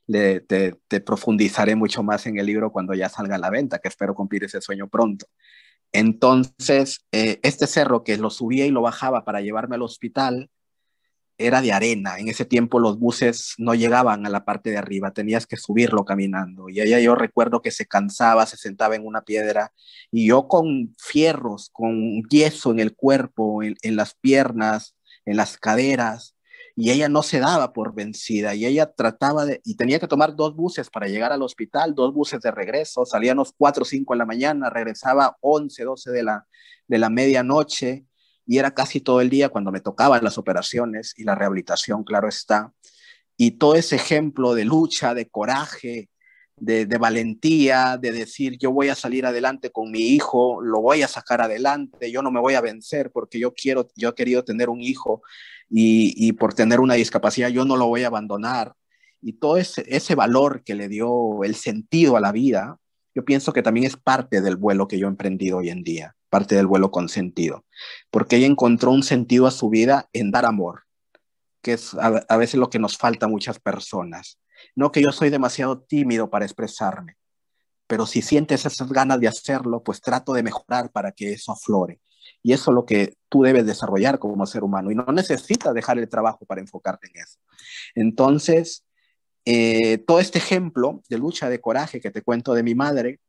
[0.07, 3.89] le, te, profundizaré mucho más en el libro cuando ya salga a la venta, que
[3.89, 5.27] espero cumplir ese sueño pronto.
[5.95, 10.51] Entonces, eh, este cerro que lo subía y lo bajaba para llevarme al hospital,
[11.39, 12.19] era de arena.
[12.19, 16.05] En ese tiempo los buses no llegaban a la parte de arriba, tenías que subirlo
[16.05, 16.69] caminando.
[16.69, 19.73] Y ella yo recuerdo que se cansaba, se sentaba en una piedra
[20.11, 26.34] y yo con fierros, con yeso en el cuerpo, en las piernas, en las caderas,
[26.77, 30.35] y ella no se daba por vencida y ella trataba de, y tenía que tomar
[30.35, 34.19] dos buses para llegar al hospital, dos buses de regreso, salíamos 4 o 5 en
[34.19, 36.47] la mañana, regresaba 11, 12 de la,
[36.89, 38.07] de la medianoche
[38.47, 42.29] y era casi todo el día cuando me tocaban las operaciones y la rehabilitación, claro
[42.29, 42.73] está.
[43.37, 46.09] Y todo ese ejemplo de lucha, de coraje,
[46.57, 51.09] de, valentía, de decir yo voy a salir adelante con mi hijo, lo voy a
[51.09, 54.69] sacar adelante, yo no me voy a vencer porque yo quiero, yo he querido tener
[54.69, 55.23] un hijo
[55.69, 58.75] y, y por tener una discapacidad yo no lo voy a abandonar.
[59.21, 62.79] Y todo ese, ese valor que le dio el sentido a la vida,
[63.15, 66.15] yo pienso que también es parte del vuelo que yo he emprendido hoy en día
[66.35, 67.65] parte del vuelo con sentido,
[68.11, 70.83] porque ella encontró un sentido a su vida en dar amor,
[71.63, 74.37] que es a, veces lo que nos falta a muchas personas.
[74.75, 77.17] No que yo soy demasiado tímido para expresarme,
[77.87, 82.01] pero si sientes esas ganas de hacerlo, pues trato de mejorar para que eso aflore.
[82.43, 84.91] Y eso es lo que tú debes desarrollar como ser humano.
[84.91, 87.39] Y no necesitas dejar el trabajo para enfocarte en eso.
[87.95, 88.85] Entonces,
[89.45, 93.21] eh, todo este ejemplo de lucha, de coraje que te cuento de mi madre,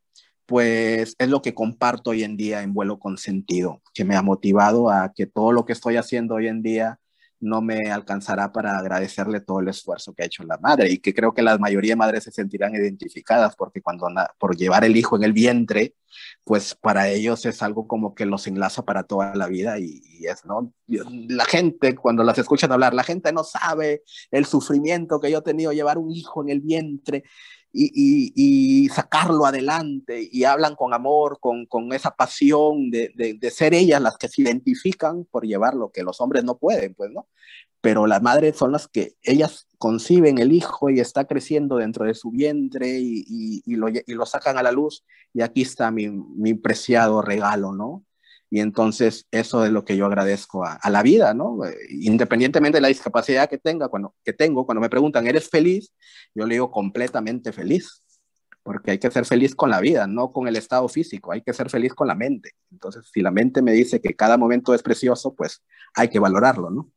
[0.46, 4.22] pues es lo que comparto hoy en día en vuelo con sentido, que me ha
[4.22, 7.00] motivado a que todo lo que estoy haciendo hoy en día
[7.40, 11.14] no me alcanzará para agradecerle todo el esfuerzo que ha hecho la madre y que
[11.14, 15.16] creo que la mayoría de madres se sentirán identificadas porque cuando por llevar el hijo
[15.16, 15.96] en el vientre,
[16.44, 20.28] pues para ellos es algo como que los enlaza para toda la vida y, y
[20.28, 20.74] es, ¿no?
[20.88, 25.44] La gente, cuando las escuchan hablar, la gente no sabe el sufrimiento que yo he
[25.44, 27.24] tenido llevar un hijo en el vientre
[27.76, 34.18] y, sacarlo adelante y hablan con amor, con, esa pasión de, de, ser ellas las
[34.18, 37.28] que se identifican por llevarlo, que los hombres no pueden, pues, ¿no?
[37.82, 42.16] Pero las madres son las que ellas conciben el hijo y está creciendo dentro de
[42.16, 47.22] su vientre y, lo, lo, sacan a la luz y aquí está mi, mi preciado
[47.22, 48.05] regalo, ¿no?
[48.56, 51.58] Y entonces eso es lo que yo agradezco a, la vida, ¿no?
[51.90, 55.94] Independientemente de la discapacidad que, tenga, cuando, que tengo, cuando me preguntan, ¿eres feliz?
[56.34, 58.02] Yo le digo completamente feliz,
[58.64, 61.52] porque hay que ser feliz con la vida, no con el estado físico, hay que
[61.52, 62.52] ser feliz con la mente.
[62.72, 65.62] Entonces, si la mente me dice que cada momento es precioso, pues
[65.94, 66.90] hay que valorarlo, ¿no?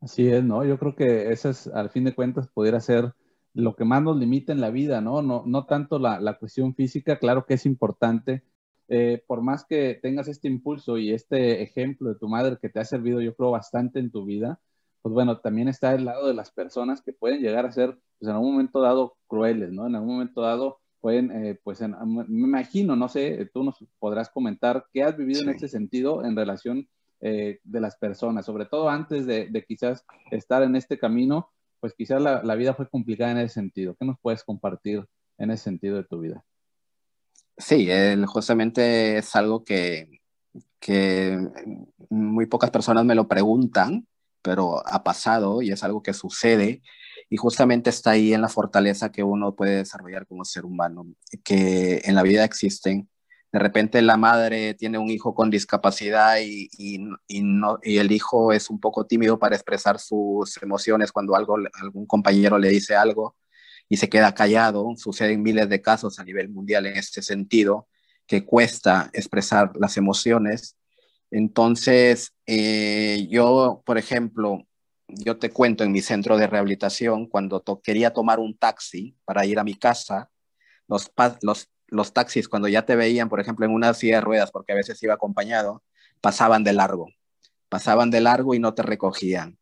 [0.00, 0.64] Así es, ¿no?
[0.64, 3.12] Yo creo que eso es, al fin de cuentas, pudiera ser
[3.52, 5.20] lo que más nos limita en la vida, ¿no?
[5.20, 8.42] No, no tanto la, la cuestión física, claro que es importante,
[8.88, 12.80] eh, por más que tengas este impulso y este ejemplo de tu madre que te
[12.80, 14.60] ha servido, yo creo, bastante en tu vida,
[15.02, 18.28] pues bueno, también está el lado de las personas que pueden llegar a ser, pues
[18.28, 19.86] en algún momento dado, crueles, ¿no?
[19.86, 24.86] En algún momento dado pueden, eh, pues me imagino, no sé, tú nos podrás comentar
[24.92, 26.88] qué has vivido en ese sentido en relación
[27.20, 32.20] eh, de las personas, sobre todo antes de, quizás estar en este camino, pues quizás
[32.20, 33.94] la, la vida fue complicada en ese sentido.
[33.98, 35.04] ¿Qué nos puedes compartir
[35.36, 36.44] en ese sentido de tu vida?
[37.58, 37.88] Sí,
[38.26, 40.20] justamente es algo que,
[40.80, 41.38] que
[42.08, 44.06] muy pocas personas me lo preguntan,
[44.42, 46.82] pero ha pasado y es algo que sucede
[47.28, 51.06] y justamente está ahí en la fortaleza que uno puede desarrollar como ser humano,
[51.44, 53.08] que en la vida existen.
[53.52, 58.52] De repente la madre tiene un hijo con discapacidad y, y, no, y el hijo
[58.52, 63.36] es un poco tímido para expresar sus emociones cuando algo, algún compañero le dice algo
[63.88, 64.94] y se queda callado.
[64.96, 67.88] Suceden miles de casos a nivel mundial en este sentido,
[68.26, 70.76] que cuesta expresar las emociones.
[71.30, 74.66] Entonces, eh, yo, por ejemplo,
[75.08, 79.58] yo te cuento en mi centro de rehabilitación, cuando quería tomar un taxi para ir
[79.58, 80.30] a mi casa,
[80.86, 81.10] los,
[81.42, 84.72] los, los taxis cuando ya te veían, por ejemplo, en una silla de ruedas, porque
[84.72, 85.82] a veces iba acompañado,
[86.20, 87.08] pasaban de largo,
[87.68, 89.58] pasaban de largo y no te recogían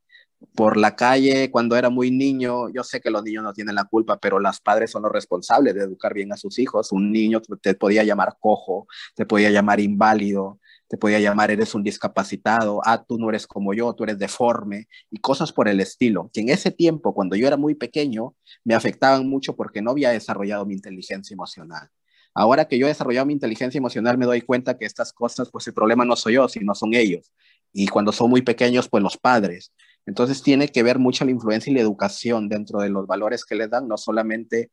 [0.54, 3.84] por la calle cuando era muy niño, yo sé que los niños no tienen la
[3.84, 6.92] culpa, pero los padres son los responsables de educar bien a sus hijos.
[6.92, 11.82] Un niño te podía llamar cojo, te podía llamar inválido, te podía llamar eres un
[11.82, 16.30] discapacitado, ah, tú no eres como yo, tú eres deforme y cosas por el estilo,
[16.32, 20.10] que en ese tiempo, cuando yo era muy pequeño, me afectaban mucho porque no había
[20.10, 21.90] desarrollado mi inteligencia emocional.
[22.34, 25.66] Ahora que yo he desarrollado mi inteligencia emocional, me doy cuenta que estas cosas, pues
[25.68, 27.32] el problema no soy yo, sino son ellos.
[27.72, 29.72] Y cuando son muy pequeños, pues los padres.
[30.06, 33.56] Entonces tiene que ver mucho la influencia y la educación dentro de los valores que
[33.56, 34.70] les dan, no solamente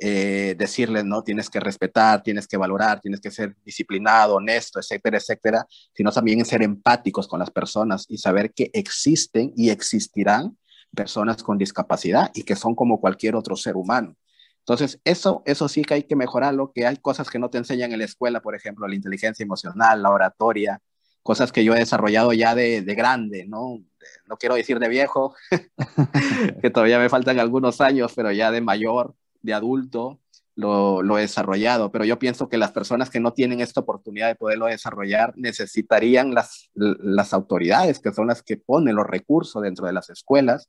[0.00, 5.18] eh, decirles, no, tienes que respetar, tienes que valorar, tienes que ser disciplinado, honesto, etcétera,
[5.18, 10.58] etcétera, sino también ser empáticos con las personas y saber que existen y existirán
[10.94, 14.16] personas con discapacidad y que son como cualquier otro ser humano.
[14.60, 17.92] Entonces, eso, eso sí que hay que mejorarlo, que hay cosas que no te enseñan
[17.92, 20.80] en la escuela, por ejemplo, la inteligencia emocional, la oratoria,
[21.22, 23.80] cosas que yo he desarrollado ya de, grande, ¿no?
[24.26, 25.34] No quiero decir de viejo,
[26.62, 30.20] que todavía me faltan algunos años, pero ya de mayor, de adulto,
[30.56, 31.90] lo, lo, he desarrollado.
[31.90, 36.34] Pero yo pienso que las personas que no tienen esta oportunidad de poderlo desarrollar necesitarían
[36.34, 40.68] las, las autoridades, que son las que ponen los recursos dentro de las escuelas,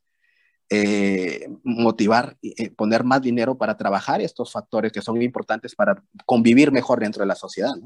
[0.70, 6.72] eh, motivar, eh, poner más dinero para trabajar estos factores que son importantes para convivir
[6.72, 7.76] mejor dentro de la sociedad.
[7.76, 7.86] ¿no?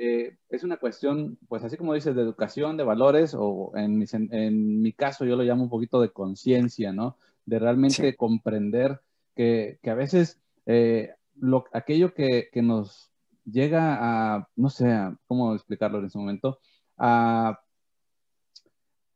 [0.00, 4.04] Eh, es una cuestión, pues así como dices, de educación, de valores, o en mi,
[4.12, 7.16] en mi caso yo lo llamo un poquito de conciencia, ¿no?
[7.44, 9.00] De realmente comprender
[9.34, 13.10] que, que, a veces eh, lo, aquello que, que, nos
[13.44, 13.96] llega
[14.36, 14.86] a, no sé,
[15.26, 16.60] cómo explicarlo en ese momento,
[16.96, 17.58] a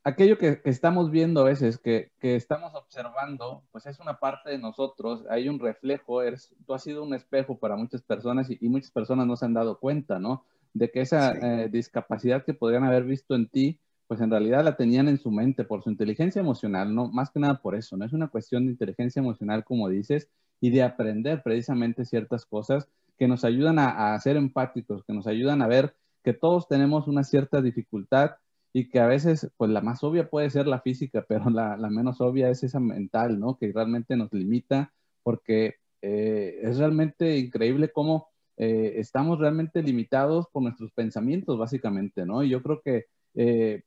[0.03, 4.51] aquello que, que, estamos viendo a veces, que, que, estamos observando, pues es una parte
[4.51, 8.59] de nosotros, hay un reflejo, eres, tú has sido un espejo para muchas personas y,
[8.61, 10.45] y muchas personas no se han dado cuenta, ¿no?
[10.75, 14.77] De que esa eh, discapacidad que podrían haber visto en ti, pues en realidad la
[14.77, 18.05] tenían en su mente por su inteligencia emocional, no más que nada por eso, no
[18.05, 20.29] es una cuestión de inteligencia emocional como dices
[20.61, 25.63] y de aprender precisamente ciertas cosas que nos ayudan a, ser empáticos, que nos ayudan
[25.63, 28.33] a ver que todos tenemos una cierta dificultad
[28.73, 32.21] y que a veces, pues la más obvia puede ser la física, pero la, menos
[32.21, 33.59] obvia es esa mental, ¿no?
[33.59, 40.63] Que realmente nos limita porque eh, es realmente increíble cómo eh, estamos realmente limitados por
[40.63, 42.43] nuestros pensamientos, básicamente, ¿no?
[42.43, 43.83] Y yo creo que, eh,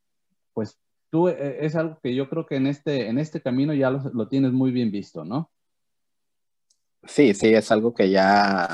[0.53, 0.77] pues,
[1.09, 4.01] tú eh, es algo que yo creo que en este, en este camino ya lo,
[4.13, 5.51] lo, tienes muy bien visto, ¿no?
[7.03, 8.67] Sí, sí, es algo que ya,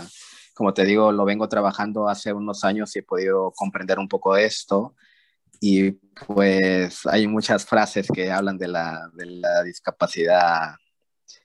[0.56, 4.38] como te digo, lo vengo trabajando hace unos años y he podido comprender un poco
[4.38, 4.96] esto.
[5.60, 10.76] Y pues hay muchas frases que hablan de la, de la discapacidad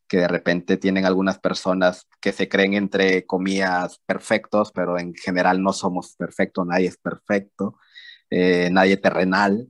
[0.08, 5.62] que de repente tienen algunas personas que se creen entre comillas perfectos, pero en general
[5.62, 7.78] no somos perfectos, nadie es perfecto,
[8.30, 9.68] eh, nadie terrenal,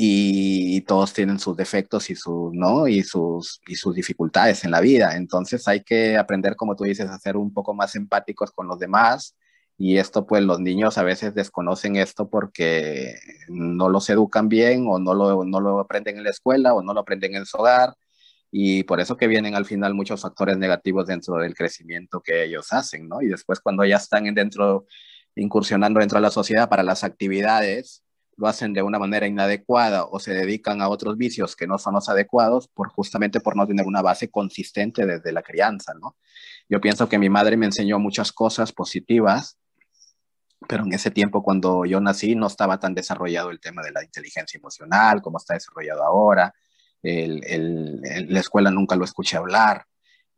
[0.00, 2.86] y, todos tienen sus defectos y, su, ¿no?
[2.86, 5.16] y, sus, y sus dificultades en la vida.
[5.16, 8.78] Entonces hay que aprender, como tú dices, a ser un poco más empáticos con los
[8.78, 9.36] demás.
[9.76, 13.16] Y esto, pues los niños a veces desconocen esto porque
[13.48, 16.94] no los educan bien o no lo, no lo aprenden en la escuela o no
[16.94, 17.94] lo aprenden en su hogar
[18.50, 22.72] y por eso que vienen al final muchos factores negativos dentro del crecimiento que ellos
[22.72, 23.20] hacen, ¿no?
[23.20, 24.86] Y después cuando ya están dentro,
[25.34, 28.02] incursionando dentro de la sociedad para las actividades,
[28.36, 31.94] lo hacen de una manera inadecuada o se dedican a otros vicios que no son
[31.94, 36.16] los adecuados por justamente por no tener una base consistente desde la crianza, ¿no?
[36.68, 39.58] Yo pienso que mi madre me enseñó muchas cosas positivas,
[40.68, 44.04] pero en ese tiempo cuando yo nací no estaba tan desarrollado el tema de la
[44.04, 46.54] inteligencia emocional como está desarrollado ahora
[47.02, 49.84] la escuela nunca lo escuché hablar.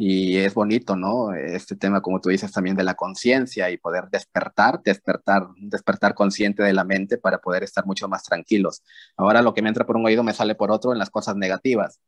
[0.03, 1.35] Y es bonito, ¿no?
[1.35, 6.63] Este tema, como tú dices, también de la conciencia y poder despertar, despertar, despertar consciente
[6.63, 8.83] de la mente para poder estar mucho más tranquilos.
[9.19, 11.37] Ahora lo que me entra por un oído me sale por otro en las cosas
[11.37, 12.01] negativas,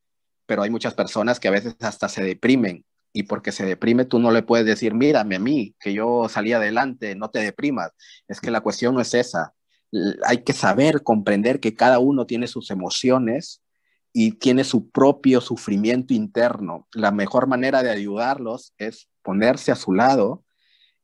[0.47, 4.19] pero hay muchas personas que a veces hasta se deprimen y porque se deprime tú
[4.19, 7.93] no le puedes decir, mírame a mí, que yo salí adelante, no te deprimas.
[8.27, 9.53] Es que la cuestión no es esa.
[10.25, 13.61] Hay que saber comprender que cada uno tiene sus emociones
[14.13, 16.87] y tiene su propio sufrimiento interno.
[16.93, 20.45] La mejor manera de ayudarlos es ponerse a su lado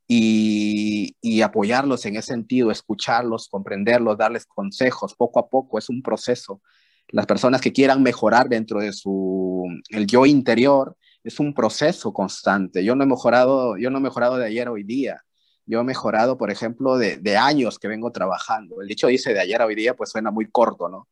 [0.07, 5.79] y, apoyarlos en ese sentido, escucharlos, comprenderlos, darles consejos poco a poco.
[5.79, 6.61] Es un proceso.
[7.09, 12.85] Las personas que quieran mejorar dentro de su el yo interior es un proceso constante.
[12.85, 15.23] Yo no he mejorado, yo no he mejorado de ayer a hoy día.
[15.66, 18.81] Yo he mejorado, por ejemplo, de, de años que vengo trabajando.
[18.81, 21.09] El dicho dice de ayer a hoy día, pues suena muy corto, ¿no?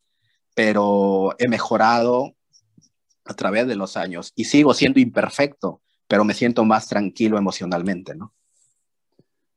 [0.57, 2.35] Pero he mejorado
[3.27, 8.15] a través de los años y sigo siendo imperfecto, pero me siento más tranquilo emocionalmente,
[8.15, 8.33] ¿no?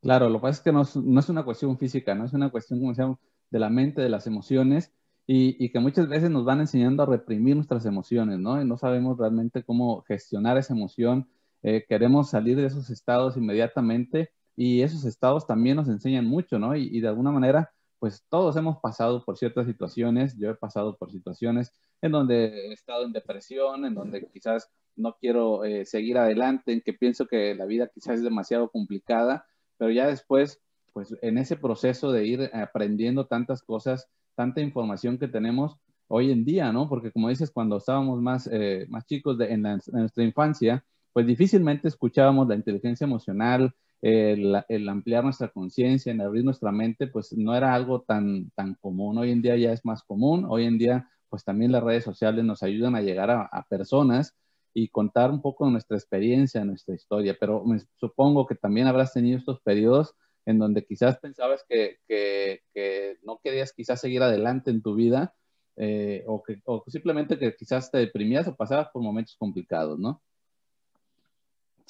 [0.02, 2.34] Claro, lo que pasa es que no es, no es una cuestión física, no es
[2.34, 3.16] una cuestión, como decíamos,
[3.50, 4.92] de la mente, de las emociones,
[5.26, 8.60] y, y, que muchas veces nos van enseñando a reprimir nuestras emociones, ¿no?
[8.60, 11.30] Y no sabemos realmente cómo gestionar esa emoción,
[11.62, 16.76] eh, queremos salir de esos estados inmediatamente, y esos estados también nos enseñan mucho, ¿no?
[16.76, 20.96] Y, y de alguna manera pues todos hemos pasado por ciertas situaciones, yo he pasado
[20.96, 26.16] por situaciones en donde he estado en depresión, en donde quizás no quiero eh, seguir
[26.16, 30.62] adelante, en que pienso que la vida quizás es demasiado complicada, pero ya después,
[30.94, 35.76] pues en ese proceso de ir aprendiendo tantas cosas, tanta información que tenemos
[36.08, 36.88] hoy en día, ¿no?
[36.88, 41.88] Porque como dices, cuando estábamos más, eh, más chicos en, en nuestra infancia, pues difícilmente
[41.88, 47.74] escuchábamos la inteligencia emocional, el, ampliar nuestra conciencia, en abrir nuestra mente, pues no era
[47.74, 49.18] algo tan, tan común.
[49.18, 50.46] Hoy en día ya es más común.
[50.48, 54.36] Hoy en día, pues también las redes sociales nos ayudan a llegar a, personas
[54.72, 57.36] y contar un poco nuestra experiencia, nuestra historia.
[57.38, 60.14] Pero me supongo que también habrás tenido estos periodos
[60.46, 65.34] en donde quizás pensabas que, que, que no querías quizás seguir adelante en tu vida
[65.76, 70.22] eh, o, que, o simplemente que quizás te deprimías o pasabas por momentos complicados, ¿no?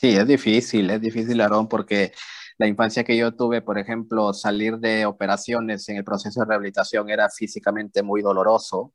[0.01, 2.13] Sí, es difícil, es difícil, Aarón, porque
[2.57, 7.11] la infancia que yo tuve, por ejemplo, salir de operaciones en el proceso de rehabilitación
[7.11, 8.95] era físicamente muy doloroso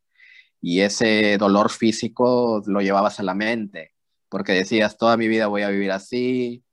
[0.59, 3.91] y ese dolor físico lo llevabas a la mente,
[4.29, 6.63] porque decías, toda mi vida voy a vivir así,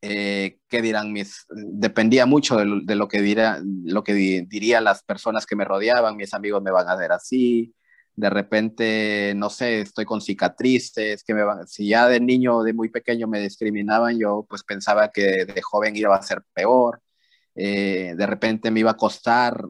[0.00, 1.44] eh, qué dirán mis...
[1.50, 6.32] Dependía mucho de, lo, que dirá, lo que dirían las personas que me rodeaban, mis
[6.32, 7.74] amigos me van a ver así,
[8.14, 12.74] de repente, no sé, estoy con cicatrices, que me van, si ya de niño, de
[12.74, 17.00] muy pequeño me discriminaban, yo pues pensaba que de joven iba a ser peor.
[17.54, 19.62] Eh, de repente me iba a costar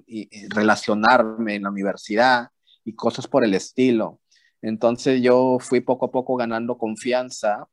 [0.51, 2.49] relacionarme en la universidad
[2.85, 4.21] y cosas por el estilo.
[4.61, 7.67] Entonces yo fui poco a poco ganando confianza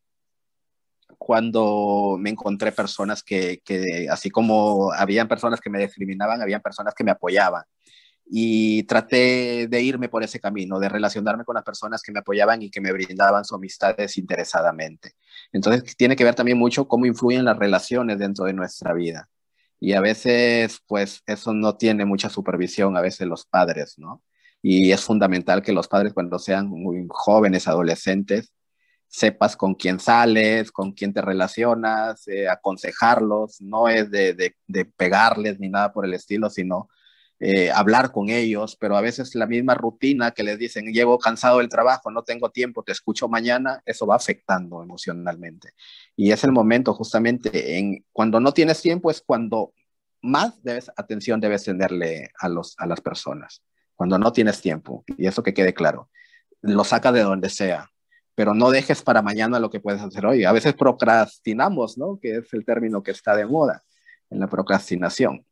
[1.17, 6.93] cuando me encontré personas que, que así como habían personas que me discriminaban, habían personas
[6.95, 7.63] que me apoyaban
[8.31, 12.61] y traté de irme por ese camino, de relacionarme con las personas que me apoyaban
[12.61, 15.13] y que me brindaban su amistad desinteresadamente.
[15.51, 19.29] Entonces, tiene que ver también mucho cómo influyen las relaciones dentro de nuestra vida.
[19.79, 24.21] Y a veces, pues, eso no tiene mucha supervisión, a veces los padres, ¿no?
[24.61, 28.53] Y es fundamental que los padres, cuando sean muy jóvenes, adolescentes,
[29.07, 34.85] sepas con quién sales, con quién te relacionas, eh, aconsejarlos, no es de, de, de
[34.85, 36.89] pegarles ni nada por el estilo, sino
[37.41, 41.60] eh, hablar con ellos, pero a veces la misma rutina que les dicen, llevo cansado
[41.60, 45.71] del trabajo, no tengo tiempo, te escucho mañana, eso va afectando emocionalmente.
[46.17, 49.73] Y es el momento justamente en cuando no tienes tiempo es cuando
[50.21, 53.62] más debes, atención debes tenerle a, los, a las personas,
[53.95, 56.10] cuando no tienes tiempo, y eso que quede claro,
[56.62, 57.89] lo saca de donde sea,
[58.36, 60.45] pero no dejes para mañana lo que puedes hacer hoy.
[60.45, 62.19] A veces procrastinamos, ¿no?
[62.21, 63.84] Que es el término que está de moda
[64.30, 65.45] en la procrastinación.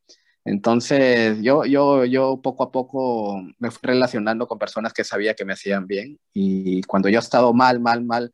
[0.47, 5.43] Entonces, yo, yo, yo poco a poco me fui relacionando con personas que sabía que
[5.43, 8.33] me hacían bien y cuando yo he estado mal, mal, mal,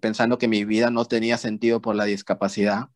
[0.00, 2.86] pensando que mi vida no tenía sentido por la discapacidad,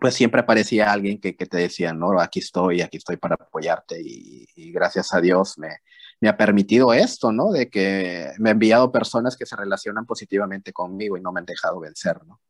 [0.00, 4.00] pues siempre aparecía alguien que, que te decía, no, aquí estoy, aquí estoy para apoyarte
[4.00, 5.70] y, gracias a Dios me,
[6.20, 7.50] me, ha permitido esto, ¿no?
[7.50, 11.46] De que me ha enviado personas que se relacionan positivamente conmigo y no me han
[11.46, 12.40] dejado vencer, ¿no?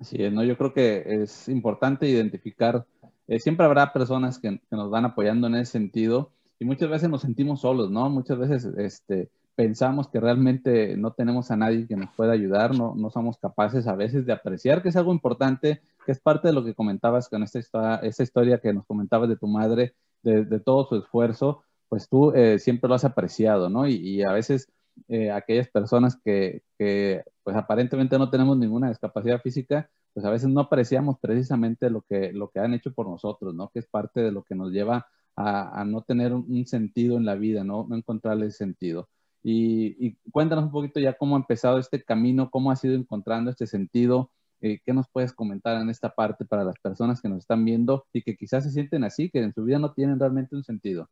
[0.00, 0.42] Así es, ¿no?
[0.42, 2.84] Yo creo que es importante identificar
[3.28, 7.22] eh, siempre habrá personas que, nos van apoyando en ese sentido y muchas veces nos
[7.22, 8.08] sentimos solos, ¿no?
[8.10, 12.94] Muchas veces este, pensamos que realmente no tenemos a nadie que nos pueda ayudar, no,
[12.96, 16.54] no somos capaces a veces de apreciar que es algo importante, que es parte de
[16.54, 20.86] lo que comentabas con esta, esta historia que nos comentabas de tu madre, de, todo
[20.86, 23.86] su esfuerzo, pues tú eh, siempre lo has apreciado, ¿no?
[23.86, 24.68] Y, a veces
[25.08, 30.48] eh, aquellas personas que, que, pues aparentemente no tenemos ninguna discapacidad física, pues a veces
[30.48, 33.70] no apreciamos precisamente lo que, lo que han hecho por nosotros, ¿no?
[33.72, 37.36] Que es parte de lo que nos lleva a, no tener un, sentido en la
[37.36, 37.86] vida, ¿no?
[37.88, 39.08] No encontrarle sentido.
[39.44, 43.68] Y, cuéntanos un poquito ya cómo ha empezado este camino, cómo has ido encontrando este
[43.68, 47.64] sentido, eh, ¿qué nos puedes comentar en esta parte para las personas que nos están
[47.64, 50.64] viendo y que quizás se sienten así, que en su vida no tienen realmente un
[50.64, 51.08] sentido?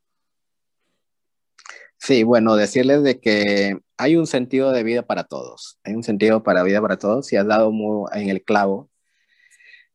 [1.99, 6.43] Sí, bueno, decirles de que hay un sentido de vida para todos, hay un sentido
[6.43, 8.91] para vida para todos, y has dado muy en el clavo,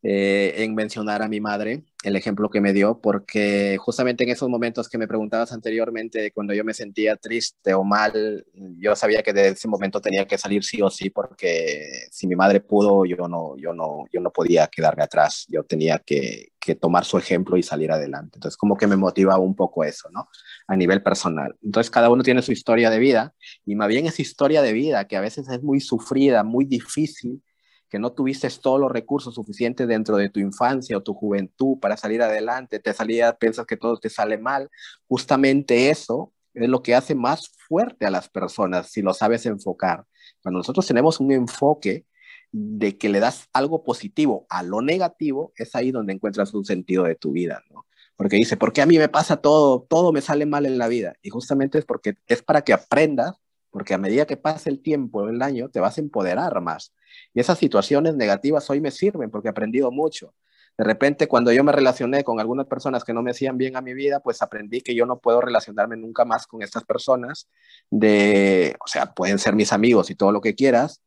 [0.04, 4.50] eh, en mencionar a mi madre, el ejemplo que me dio, porque justamente en esos
[4.50, 8.44] momentos que me preguntabas anteriormente, cuando yo me sentía triste o mal,
[8.80, 12.36] yo sabía que de ese momento tenía que salir sí o sí, porque si mi
[12.36, 16.74] madre pudo, yo no, yo no, yo no podía quedarme atrás, yo tenía que, que
[16.74, 18.38] tomar su ejemplo y salir adelante.
[18.38, 20.30] Entonces, como que me motivaba un poco eso, ¿no?
[20.68, 21.56] A nivel personal.
[21.64, 23.34] Entonces, cada uno tiene su historia de vida
[23.66, 27.44] y más bien esa historia de vida que a veces es muy sufrida, muy difícil,
[27.92, 31.98] que no tuviste todos los recursos suficientes dentro de tu infancia o tu juventud para
[31.98, 34.70] salir adelante, te salía, piensas que todo te sale mal,
[35.08, 40.06] justamente eso es lo que hace más fuerte a las personas si lo sabes enfocar.
[40.42, 42.06] Cuando nosotros tenemos un enfoque
[42.54, 47.04] de que le das algo positivo a lo negativo, es ahí donde encuentras un sentido
[47.04, 47.86] de tu vida, ¿no?
[48.16, 49.82] Porque dice, ¿por qué a mí me pasa todo?
[49.90, 51.16] Todo me sale mal en la vida.
[51.22, 53.41] Y justamente es porque es para que aprendas,
[53.72, 56.94] porque a medida que pase el tiempo, el año, te vas a empoderar más.
[57.34, 60.34] Y esas situaciones negativas hoy me sirven porque he aprendido mucho.
[60.78, 63.82] De repente, cuando yo me relacioné con algunas personas que no me hacían bien a
[63.82, 67.50] mi vida, pues aprendí que yo no puedo relacionarme nunca más con estas personas.
[67.90, 71.02] De, o sea, pueden ser mis amigos y todo lo que quieras,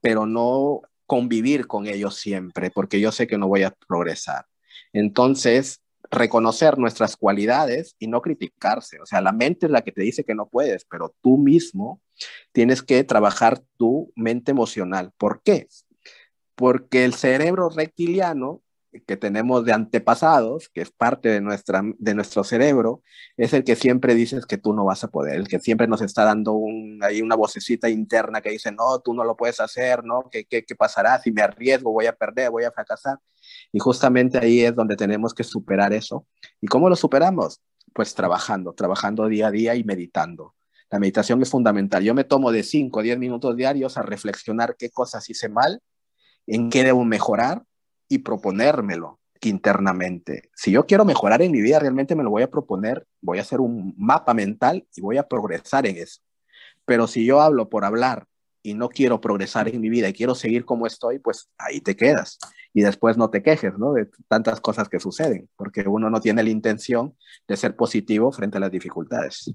[0.00, 4.46] pero no convivir con ellos siempre, porque yo sé que no voy a progresar.
[4.92, 5.80] Entonces,
[6.10, 9.00] reconocer nuestras cualidades y no criticarse.
[9.00, 12.00] O sea, la mente es la que te dice que no puedes, pero tú mismo
[12.52, 15.12] tienes que trabajar tu mente emocional.
[15.16, 15.68] ¿Por qué?
[16.54, 18.62] Porque el cerebro reptiliano
[19.06, 23.02] que tenemos de antepasados, que es parte de, nuestra, de nuestro cerebro,
[23.36, 26.02] es el que siempre dices que tú no vas a poder, el que siempre nos
[26.02, 30.04] está dando un, ahí una vocecita interna que dice, no, tú no lo puedes hacer,
[30.04, 30.28] ¿no?
[30.30, 31.20] ¿Qué, qué, qué pasará?
[31.20, 33.18] Si me arriesgo, voy a perder, voy a fracasar.
[33.72, 36.26] Y justamente ahí es donde tenemos que superar eso.
[36.60, 37.60] ¿Y cómo lo superamos?
[37.92, 40.54] Pues trabajando, trabajando día a día y meditando.
[40.90, 42.02] La meditación es fundamental.
[42.02, 45.80] Yo me tomo de 5 a 10 minutos diarios a reflexionar qué cosas hice mal,
[46.48, 47.62] en qué debo mejorar
[48.10, 50.50] y proponérmelo internamente.
[50.54, 53.42] Si yo quiero mejorar en mi vida, realmente me lo voy a proponer, voy a
[53.42, 56.20] hacer un mapa mental y voy a progresar en eso.
[56.84, 58.26] Pero si yo hablo por hablar
[58.62, 61.96] y no quiero progresar en mi vida y quiero seguir como estoy, pues ahí te
[61.96, 62.38] quedas.
[62.74, 63.94] Y después no te quejes, ¿no?
[63.94, 67.16] De tantas cosas que suceden, porque uno no tiene la intención
[67.48, 69.52] de ser positivo frente a las dificultades.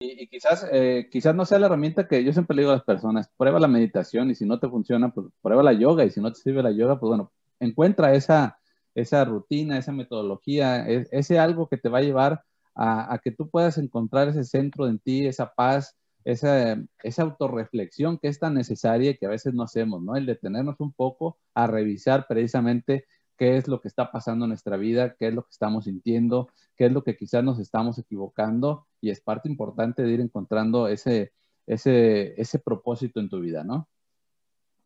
[0.00, 2.84] Y, quizás, eh, quizás no sea la herramienta que yo siempre le digo a las
[2.84, 6.20] personas, prueba la meditación y si no te funciona, pues prueba la yoga y si
[6.20, 8.58] no te sirve la yoga, pues bueno, encuentra esa,
[8.94, 12.42] esa rutina, esa metodología, ese algo que te va a llevar
[12.74, 18.28] a, que tú puedas encontrar ese centro en ti, esa paz, esa, esa autorreflexión que
[18.28, 20.14] es tan necesaria y que a veces no hacemos, ¿no?
[20.16, 23.06] El detenernos un poco a revisar precisamente
[23.36, 26.48] qué es lo que está pasando en nuestra vida, qué es lo que estamos sintiendo,
[26.76, 30.88] qué es lo que quizás nos estamos equivocando y es parte importante de ir encontrando
[30.88, 31.32] ese,
[31.66, 33.88] ese, ese propósito en tu vida, ¿no?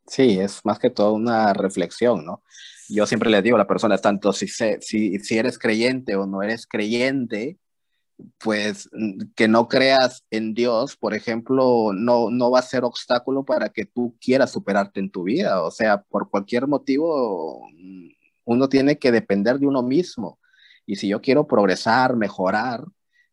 [0.07, 2.43] Sí, es más que todo una reflexión, ¿no?
[2.89, 6.43] Yo siempre les digo a la persona, tanto si, si, si eres creyente o no
[6.43, 7.59] eres creyente,
[8.39, 13.45] pues mm, que no creas en Dios, por ejemplo, no, no va a ser obstáculo
[13.45, 15.63] para que tú quieras superarte en tu vida.
[15.63, 18.09] O sea, por cualquier motivo, mm,
[18.45, 20.39] uno tiene que depender de uno mismo.
[20.87, 22.85] Y si yo quiero progresar, mejorar,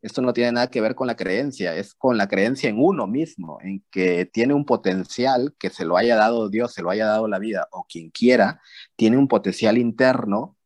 [0.01, 3.07] esto no tiene nada que ver con la creencia, es con la creencia en uno
[3.07, 7.05] mismo, en que tiene un potencial que se lo haya dado Dios, se lo haya
[7.05, 8.61] dado la vida o quien quiera,
[8.95, 10.57] tiene un potencial interno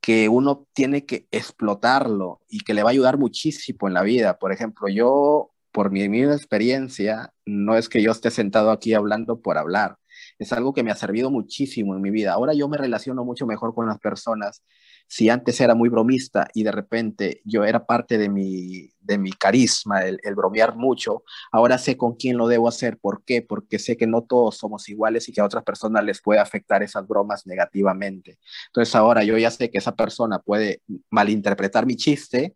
[0.00, 4.38] que uno tiene que explotarlo y que le va a ayudar muchísimo en la vida.
[4.38, 9.40] Por ejemplo, yo, por mi misma experiencia, no es que yo esté sentado aquí hablando
[9.40, 9.98] por hablar,
[10.38, 12.32] es algo que me ha servido muchísimo en mi vida.
[12.32, 14.62] Ahora yo me relaciono mucho mejor con las personas
[15.10, 19.32] si antes era muy bromista y de repente yo era parte de mi, de mi
[19.32, 22.96] carisma, el, bromear mucho, ahora sé con quién lo debo hacer.
[22.96, 23.42] ¿Por qué?
[23.42, 26.84] Porque sé que no todos somos iguales y que a otras personas les puede afectar
[26.84, 28.38] esas bromas negativamente.
[28.68, 30.80] Entonces ahora yo ya sé que esa persona puede
[31.10, 32.54] malinterpretar mi chiste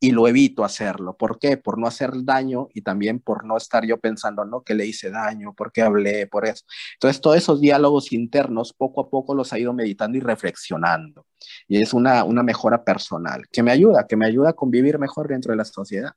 [0.00, 1.16] y lo evito hacerlo.
[1.16, 1.56] ¿Por qué?
[1.56, 4.62] Por no hacer daño y también por no estar yo pensando, ¿no?
[4.62, 6.64] Que le hice daño, por qué hablé, por eso.
[6.94, 11.26] Entonces, todos esos diálogos internos, poco a poco los he ido meditando y reflexionando.
[11.68, 15.28] Y es una, una mejora personal que me ayuda, que me ayuda a convivir mejor
[15.28, 16.12] dentro de la sociedad.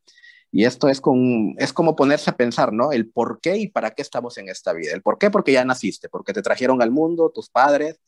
[0.52, 2.92] Y esto es, con, es como ponerse a pensar, ¿no?
[2.92, 4.94] El por qué y para qué estamos en esta vida.
[4.94, 8.00] El por qué porque ya naciste, porque te trajeron al mundo, tus padres,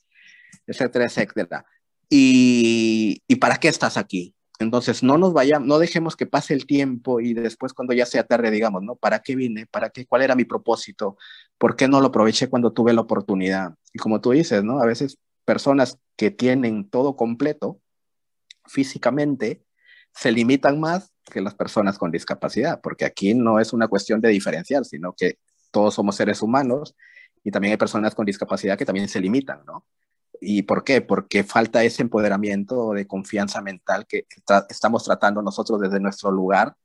[0.68, 1.66] etcétera, etcétera.
[2.10, 4.36] Y, y para qué estás aquí.
[4.60, 8.26] Entonces, no nos vayamos, no dejemos que pase el tiempo y después cuando ya sea
[8.26, 8.96] tarde digamos, ¿no?
[8.96, 9.66] ¿Para qué vine?
[9.68, 10.06] ¿Para qué?
[10.06, 11.18] ¿Cuál era mi propósito?
[11.58, 13.76] ¿Por qué no lo aproveché cuando tuve la oportunidad?
[13.94, 14.82] Y como tú dices, ¿no?
[14.82, 17.80] A veces personas que tienen todo completo
[18.66, 19.64] físicamente
[20.14, 24.30] se limitan más que las personas con discapacidad, porque aquí no es una cuestión de
[24.30, 25.40] diferenciar, sino que
[25.72, 26.96] todos somos seres humanos
[27.44, 29.86] y también hay personas con discapacidad que también se limitan, ¿no?
[30.42, 31.02] ¿Y por qué?
[31.02, 34.26] Porque falta ese empoderamiento de confianza mental que
[34.70, 36.76] estamos tratando nosotros desde nuestro lugar,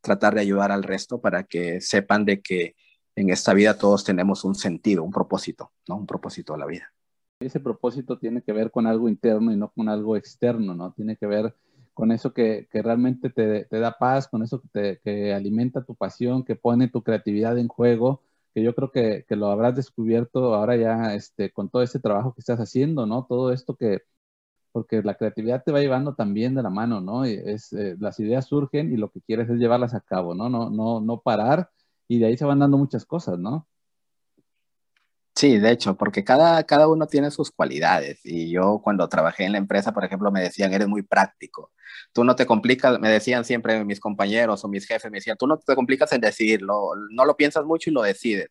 [0.00, 2.74] tratar de ayudar al resto para que sepan de que
[3.16, 5.96] en esta vida todos tenemos un sentido, un propósito, ¿no?
[5.96, 6.92] Un propósito de la vida.
[7.40, 10.92] Ese propósito tiene que ver con algo interno y no con algo externo, ¿no?
[10.92, 11.54] Tiene que ver
[11.94, 15.94] con eso que, realmente te, te, da paz, con eso que, te, que alimenta tu
[15.94, 18.22] pasión, que pone tu creatividad en juego
[18.54, 22.34] que yo creo que, que, lo habrás descubierto ahora ya este, con todo este trabajo
[22.34, 23.26] que estás haciendo, ¿no?
[23.28, 24.00] Todo esto que,
[24.72, 27.26] porque la creatividad te va llevando también de la mano, ¿no?
[27.26, 30.48] Y es, eh, las ideas surgen y lo que quieres es llevarlas a cabo, ¿no?
[30.48, 31.70] No, no, no parar
[32.08, 33.68] y de ahí se van dando muchas cosas, ¿no?
[35.34, 38.20] Sí, de hecho, porque cada, cada uno tiene sus cualidades.
[38.24, 41.72] Y yo cuando trabajé en la empresa, por ejemplo, me decían, eres muy práctico.
[42.12, 45.46] Tú no te complicas, me decían siempre mis compañeros o mis jefes, me decían, tú
[45.46, 48.48] no te complicas en decidirlo, no lo piensas mucho y lo decides.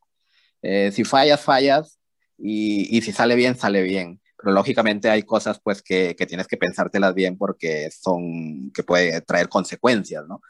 [0.62, 2.00] Eh, si fallas, fallas
[2.38, 4.22] y, y, si sale bien, sale bien.
[4.38, 9.22] Pero lógicamente hay cosas pues que, que tienes que pensártelas bien porque son, que puede
[9.22, 10.42] traer consecuencias, ¿no?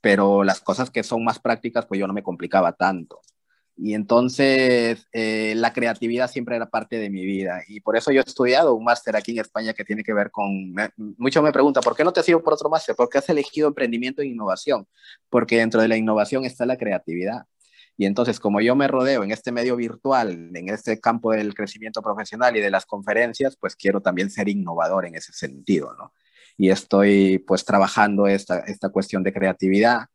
[0.00, 3.20] Pero las cosas que son más prácticas, pues yo no me complicaba tanto.
[3.78, 7.62] Y entonces eh, la creatividad siempre era parte de mi vida.
[7.68, 10.30] Y por eso yo he estudiado un máster aquí en España que tiene que ver
[10.30, 10.74] con...
[11.18, 12.96] muchos me preguntan, ¿por qué no te ido por otro máster?
[12.96, 14.86] ¿Por qué has elegido emprendimiento e innovación?
[15.28, 17.44] Porque dentro de la innovación está la creatividad.
[17.98, 22.02] Y entonces, como yo me rodeo en este medio virtual, en este campo del crecimiento
[22.02, 26.12] profesional y de las conferencias, pues quiero también ser innovador en ese sentido, ¿no?
[26.58, 30.06] Y estoy pues trabajando esta, esta cuestión de creatividad.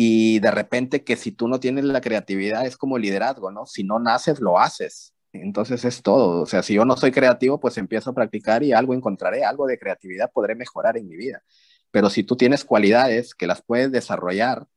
[0.00, 3.66] Y de repente que si tú no tienes la creatividad es como liderazgo, ¿no?
[3.66, 5.12] Si no naces, lo haces.
[5.32, 6.42] Entonces es todo.
[6.42, 9.66] O sea, si yo no soy creativo, pues empiezo a practicar y algo encontraré, algo
[9.66, 11.42] de creatividad podré mejorar en mi vida.
[11.90, 14.68] Pero si tú tienes cualidades que las puedes desarrollar,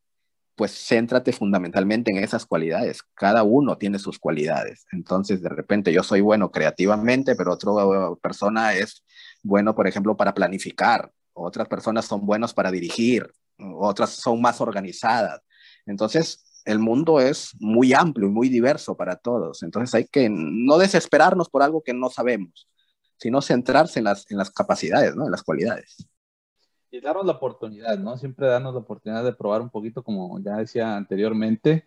[0.55, 3.03] pues céntrate fundamentalmente en esas cualidades.
[3.13, 4.87] Cada uno tiene sus cualidades.
[4.91, 9.03] Entonces, de repente yo soy bueno creativamente, pero otra persona es
[9.43, 11.11] bueno, por ejemplo, para planificar.
[11.33, 13.31] Otras personas son buenos para dirigir.
[13.77, 15.41] Otras son más organizadas.
[15.85, 19.63] Entonces, el mundo es muy amplio y muy diverso para todos.
[19.63, 22.67] Entonces hay que no desesperarnos por algo que no sabemos,
[23.17, 25.25] sino centrarse en las, en las capacidades, ¿no?
[25.25, 26.07] en las cualidades.
[26.91, 28.17] Y darnos la oportunidad, ¿no?
[28.17, 31.85] Siempre darnos la oportunidad de probar un poquito, como ya decía anteriormente.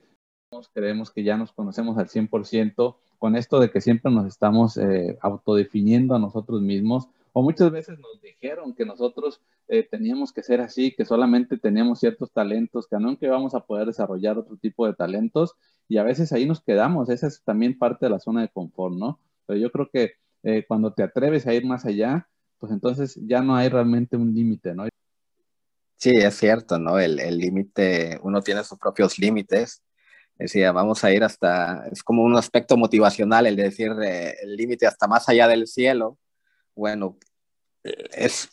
[0.72, 5.18] Creemos que ya nos conocemos al 100% con esto de que siempre nos estamos eh,
[5.20, 10.60] autodefiniendo a nosotros mismos o muchas veces nos dijeron que nosotros eh, teníamos que ser
[10.60, 14.94] así, que solamente teníamos ciertos talentos, que nunca íbamos a poder desarrollar otro tipo de
[14.94, 15.56] talentos
[15.88, 18.94] y a veces ahí nos quedamos, esa es también parte de la zona de confort,
[18.94, 19.18] ¿no?
[19.46, 20.12] Pero yo creo que
[20.44, 22.28] eh, cuando te atreves a ir más allá,
[22.60, 24.86] pues entonces ya no hay realmente un límite, ¿no?
[25.96, 27.00] Sí, es cierto, ¿no?
[27.00, 29.82] El límite, uno tiene sus propios límites.
[30.38, 34.54] Decía, vamos a ir hasta, es como un aspecto motivacional el de decir eh, el
[34.56, 36.18] límite hasta más allá del cielo,
[36.74, 37.18] bueno,
[37.84, 38.48] es,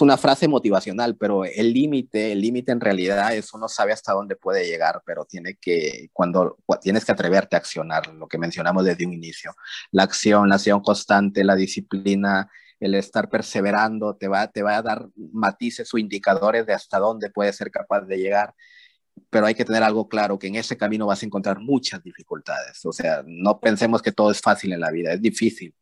[0.00, 4.36] una frase motivacional, pero el límite, el límite en realidad es uno sabe hasta dónde
[4.36, 9.06] puede llegar, pero tiene que, cuando tienes que atreverte a accionar, lo que mencionamos desde
[9.06, 9.54] un inicio,
[9.90, 14.82] la acción, la acción constante, la disciplina, el estar perseverando, te va, te va a
[14.82, 18.54] dar matices o indicadores de hasta dónde puedes ser capaz de llegar
[19.30, 22.84] pero hay que tener algo claro, que en ese camino vas a encontrar muchas dificultades.
[22.84, 25.72] O sea, no pensemos que todo es fácil en la vida, es difícil,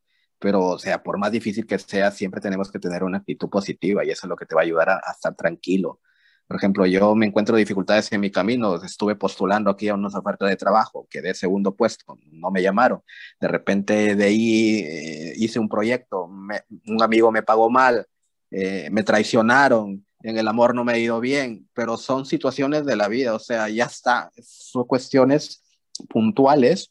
[0.43, 4.03] pero o sea, por más difícil que sea, siempre tenemos que tener una actitud positiva
[4.03, 6.01] y eso es lo que te va a ayudar a, estar tranquilo.
[6.45, 10.49] Por ejemplo, yo me encuentro dificultades en mi camino, estuve postulando aquí a unas ofertas
[10.49, 13.01] de trabajo, quedé segundo puesto, no me llamaron.
[13.39, 18.05] De repente de ahí eh, hice un proyecto, un amigo me pagó mal,
[18.51, 22.97] eh, me traicionaron, en el amor no me ha ido bien, pero son situaciones de
[22.97, 25.63] la vida, o sea, ya está, son cuestiones
[26.09, 26.89] puntuales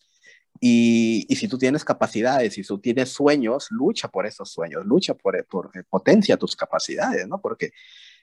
[0.64, 5.12] y, y, si tú tienes capacidades, si tú tienes sueños, lucha por esos sueños, lucha
[5.12, 7.40] por, por eh, potencia tus capacidades, ¿no?
[7.40, 7.72] Porque,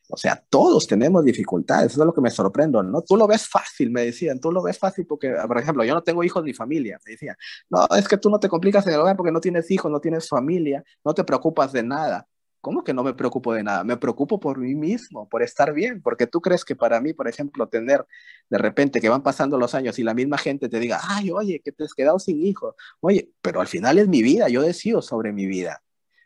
[0.07, 3.01] o sea, todos tenemos dificultades, eso es lo que me sorprendo, ¿no?
[3.01, 6.01] Tú lo ves fácil, me decían, tú lo ves fácil porque, por ejemplo, yo no
[6.01, 7.35] tengo hijos ni familia, me decían,
[7.69, 9.99] no, es que tú no te complicas en el hogar porque no tienes hijos, no
[9.99, 12.25] tienes familia, no te preocupas de nada.
[12.61, 13.83] ¿Cómo que no me preocupo de nada?
[13.83, 17.27] Me preocupo por mí mismo, por estar bien, porque tú crees que para mí, por
[17.27, 18.05] ejemplo, tener
[18.49, 21.61] de repente que van pasando los años y la misma gente te diga, ay, oye,
[21.63, 25.01] que te has quedado sin hijo, oye, pero al final es mi vida, yo decido
[25.01, 25.81] sobre mi vida.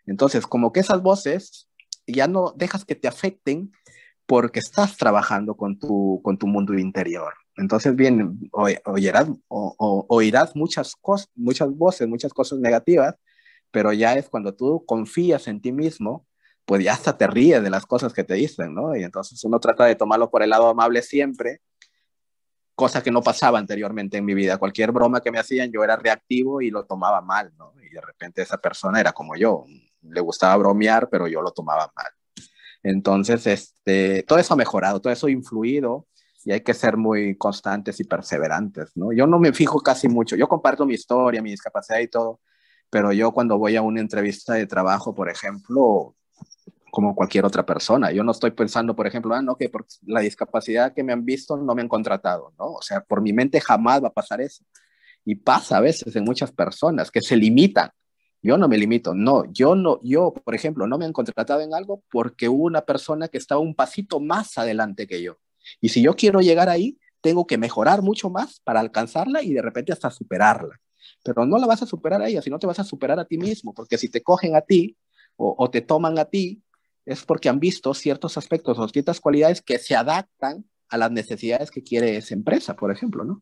[0.05, 1.69] Entonces, como que esas voces
[2.07, 3.71] ya no dejas que te afecten
[4.25, 7.33] porque estás trabajando con tu, con tu mundo interior.
[7.57, 8.49] Entonces, bien,
[8.85, 13.15] oirás, oirás muchas, cosas, muchas voces, muchas cosas negativas,
[13.73, 16.27] pero ya es cuando tú confías en ti mismo,
[16.63, 18.95] pues ya hasta te ríes de las cosas que te dicen, ¿no?
[18.95, 21.59] Y entonces uno trata de tomarlo por el lado amable siempre,
[22.75, 24.59] cosa que no pasaba anteriormente en mi vida.
[24.59, 27.73] Cualquier broma que me hacían, yo era reactivo y lo tomaba mal, ¿no?
[27.81, 29.65] Y de repente esa persona era como yo,
[30.03, 32.11] le gustaba bromear, pero yo lo tomaba mal.
[32.83, 36.05] Entonces, este, todo eso ha mejorado, todo eso ha influido
[36.45, 39.11] y hay que ser muy constantes y perseverantes, ¿no?
[39.13, 42.39] Yo no me fijo casi mucho, yo comparto mi historia, mi discapacidad y todo,
[42.93, 46.15] pero yo cuando voy a una entrevista de trabajo, por ejemplo,
[46.91, 50.19] como cualquier otra persona, yo no estoy pensando, por ejemplo, ah, no, que por la
[50.19, 52.73] discapacidad que me han visto no me han contratado, ¿no?
[52.73, 54.63] O sea, por mi mente jamás va a pasar eso.
[55.25, 57.89] Y pasa a veces en muchas personas que se limitan.
[58.43, 61.73] Yo no me limito, no, yo no, yo, por ejemplo, no me han contratado en
[61.73, 65.39] algo porque hubo una persona que estaba un pasito más adelante que yo.
[65.81, 69.63] Y si yo quiero llegar ahí, tengo que mejorar mucho más para alcanzarla y de
[69.63, 70.79] repente hasta superarla
[71.23, 73.37] pero no la vas a superar a ella, sino te vas a superar a ti
[73.37, 74.97] mismo, porque si te cogen a ti
[75.35, 76.61] o, te toman a ti,
[77.05, 81.71] es porque han visto ciertos aspectos o ciertas cualidades que se adaptan a las necesidades
[81.71, 83.41] que quiere esa empresa, por ejemplo, ¿no?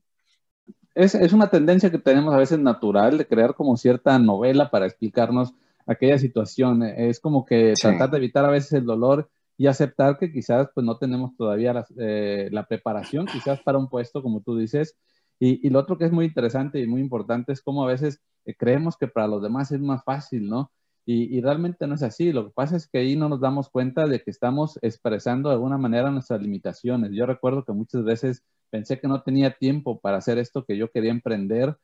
[0.95, 4.85] Es, es una tendencia que tenemos a veces natural de crear como cierta novela para
[4.85, 5.53] explicarnos
[5.85, 6.83] aquella situación.
[6.83, 10.85] Es como que tratar de evitar a veces el dolor y aceptar que quizás pues
[10.85, 14.97] no tenemos todavía eh, la preparación, quizás para un puesto, como tú dices,
[15.43, 18.55] y, lo otro que es muy interesante y muy importante es cómo a veces eh,
[18.55, 20.71] creemos que para los demás es más fácil, ¿no?
[21.03, 22.31] Y, realmente no es así.
[22.31, 25.55] Lo que pasa es que ahí no nos damos cuenta de que estamos expresando de
[25.55, 27.11] alguna manera nuestras limitaciones.
[27.13, 30.91] Yo recuerdo que muchas veces pensé que no tenía tiempo para hacer esto que yo
[30.91, 31.75] quería emprender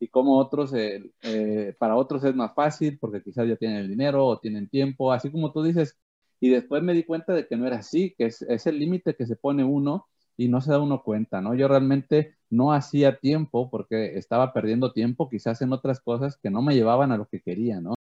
[0.00, 3.88] y como otros, eh, eh, para otros es más fácil porque quizás ya tienen el
[3.88, 5.98] dinero o tienen tiempo, así como tú dices.
[6.40, 9.14] Y después me di cuenta de que no era así, que es, es el límite
[9.14, 11.54] que se pone uno y no se da uno cuenta, ¿no?
[11.54, 16.62] Yo realmente no hacía tiempo porque estaba perdiendo tiempo quizás en otras cosas que no
[16.62, 17.94] me llevaban a lo que quería, ¿no?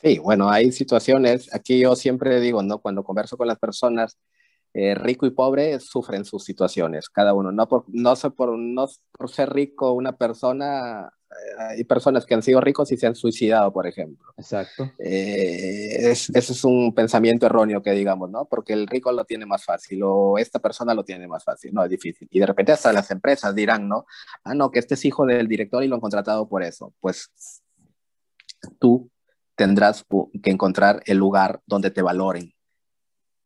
[0.00, 2.78] Sí, bueno, hay situaciones, aquí yo siempre digo, ¿no?
[2.78, 4.16] Cuando converso con las personas,
[4.74, 7.50] eh, rico y pobre sufren sus situaciones, cada uno.
[7.50, 11.10] No por, no, por, no por ser rico una persona,
[11.58, 14.32] hay personas que han sido ricos y se han suicidado, por ejemplo.
[14.36, 14.90] Exacto.
[14.98, 18.46] Eh, ese es un pensamiento erróneo que digamos, ¿no?
[18.46, 21.84] Porque el rico lo tiene más fácil o esta persona lo tiene más fácil, no,
[21.84, 22.28] es difícil.
[22.30, 24.06] Y de repente hasta las empresas dirán, ¿no?
[24.44, 26.94] Ah, no, que este es hijo del director y lo han contratado por eso.
[27.00, 27.30] Pues
[28.78, 29.10] tú
[29.56, 30.04] tendrás
[30.42, 32.54] que encontrar el lugar donde te valoren.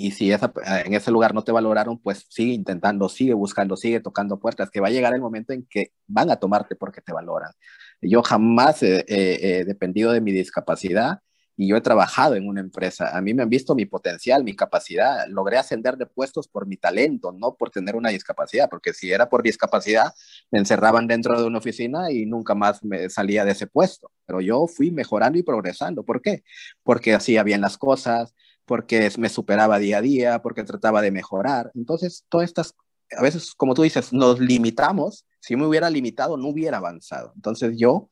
[0.02, 0.52] Y si esa,
[0.84, 4.80] en ese lugar no te valoraron, pues sigue intentando, sigue buscando, sigue tocando puertas, que
[4.80, 7.52] va a llegar el momento en que van a tomarte porque te valoran.
[8.00, 11.20] Yo jamás he dependido de mi discapacidad
[11.56, 13.16] y yo he trabajado en una empresa.
[13.16, 15.24] A mí me han visto mi potencial, mi capacidad.
[15.28, 19.28] Logré ascender de puestos por mi talento, no por tener una discapacidad, porque si era
[19.28, 20.12] por discapacidad,
[20.50, 24.10] me encerraban dentro de una oficina y nunca más me salía de ese puesto.
[24.26, 26.02] Pero yo fui mejorando y progresando.
[26.04, 26.42] ¿Por qué?
[26.82, 28.34] Porque hacía bien las cosas,
[28.64, 31.70] porque me superaba día a día, porque trataba de mejorar.
[31.74, 32.74] Entonces, todas estas,
[33.16, 35.26] a veces, como tú dices, nos limitamos.
[35.40, 37.32] Si me hubiera limitado, no hubiera avanzado.
[37.34, 38.10] Entonces, yo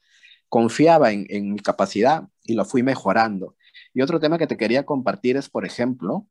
[0.49, 3.57] confiaba en, en, mi capacidad y lo fui mejorando.
[3.95, 6.27] Y otro tema que te quería compartir es, por ejemplo,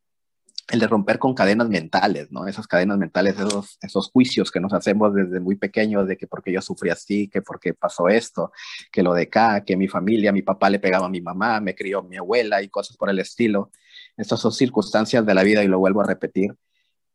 [0.71, 2.47] el de romper con cadenas mentales, ¿no?
[2.47, 6.51] Esas cadenas mentales, esos, esos juicios que nos hacemos desde muy pequeños de que porque
[6.51, 8.51] yo sufrí así, que porque pasó esto,
[8.91, 11.75] que lo de acá, que mi familia, mi papá le pegaba a mi mamá, me
[11.75, 13.71] crió mi abuela y cosas por el estilo.
[14.19, 16.53] Estas son circunstancias de la vida y lo vuelvo a repetir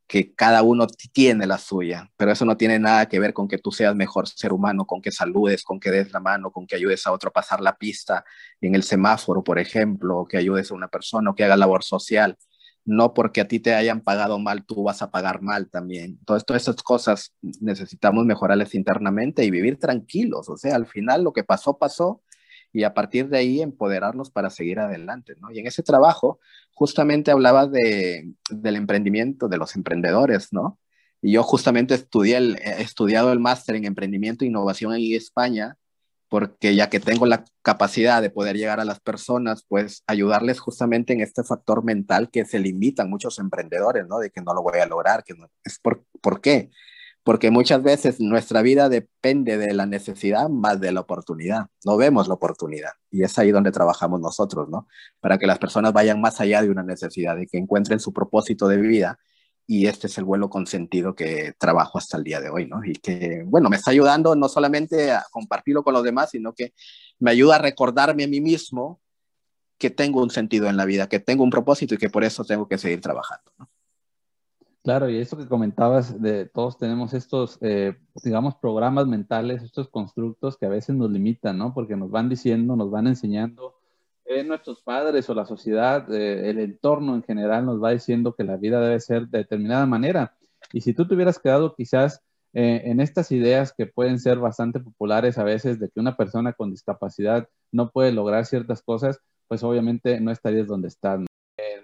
[0.06, 3.58] que cada uno tiene la suya, pero eso no tiene nada que ver con que
[3.58, 6.76] tú seas mejor ser humano, con que saludes, con que des la mano, con que
[6.76, 8.24] ayudes a otro a pasar la pista
[8.60, 11.84] en el semáforo, por ejemplo, o que ayudes a una persona o que haga labor
[11.84, 12.38] social.
[12.86, 16.16] No porque a ti te hayan pagado mal, tú vas a pagar mal también.
[16.20, 20.50] Entonces, todas estas cosas necesitamos mejorarles internamente y vivir tranquilos.
[20.50, 22.22] O sea, al final lo que pasó, pasó
[22.74, 25.52] y a partir de ahí empoderarnos para seguir adelante, ¿no?
[25.52, 26.40] Y en ese trabajo
[26.72, 30.78] justamente hablaba de, del emprendimiento, de los emprendedores, ¿no?
[31.22, 35.78] Y yo justamente estudié el, he estudiado el máster en emprendimiento e innovación en España,
[36.28, 41.12] porque ya que tengo la capacidad de poder llegar a las personas, pues ayudarles justamente
[41.12, 44.18] en este factor mental que se limitan muchos emprendedores, ¿no?
[44.18, 46.70] De que no lo voy a lograr, que no, es por, ¿por qué?
[47.24, 51.66] Porque muchas veces nuestra vida depende de la necesidad más de la oportunidad.
[51.84, 54.86] No vemos la oportunidad y es ahí donde trabajamos nosotros, ¿no?
[55.20, 58.68] Para que las personas vayan más allá de una necesidad, y que encuentren su propósito
[58.68, 59.18] de vida
[59.66, 62.84] y este es el vuelo consentido que trabajo hasta el día de hoy, ¿no?
[62.84, 66.74] Y que, bueno, me está ayudando no solamente a compartirlo con los demás, sino que
[67.18, 69.00] me ayuda a recordarme a mí mismo
[69.78, 72.44] que tengo un sentido en la vida, que tengo un propósito y que por eso
[72.44, 73.70] tengo que seguir trabajando, ¿no?
[74.84, 80.58] Claro, y eso que comentabas de todos tenemos estos, eh, digamos, programas mentales, estos constructos
[80.58, 81.72] que a veces nos limitan, ¿no?
[81.72, 83.76] Porque nos van diciendo, nos van enseñando,
[84.26, 88.44] eh, nuestros padres o la sociedad, eh, el entorno en general nos va diciendo que
[88.44, 90.36] la vida debe ser de determinada manera.
[90.70, 92.22] Y si tú te hubieras quedado quizás
[92.56, 96.70] en estas ideas que pueden ser bastante populares a veces de que una persona con
[96.70, 99.18] discapacidad no puede lograr ciertas cosas,
[99.48, 101.20] pues obviamente no estarías donde estás.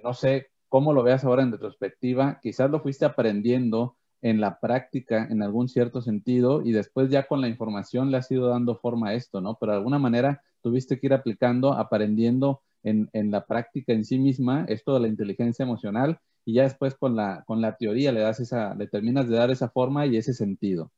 [0.05, 5.27] no sé cómo lo veas ahora en retrospectiva, quizás lo fuiste aprendiendo en la práctica
[5.29, 9.09] en algún cierto sentido y después ya con la información le has ido dando forma
[9.09, 9.57] a esto, ¿no?
[9.59, 14.65] Pero de alguna manera tuviste que ir aplicando, aprendiendo en, la práctica en sí misma
[14.69, 18.41] esto de la inteligencia emocional y ya después con la, con la teoría le das
[18.41, 20.91] esa, le terminas de dar esa forma y ese sentido.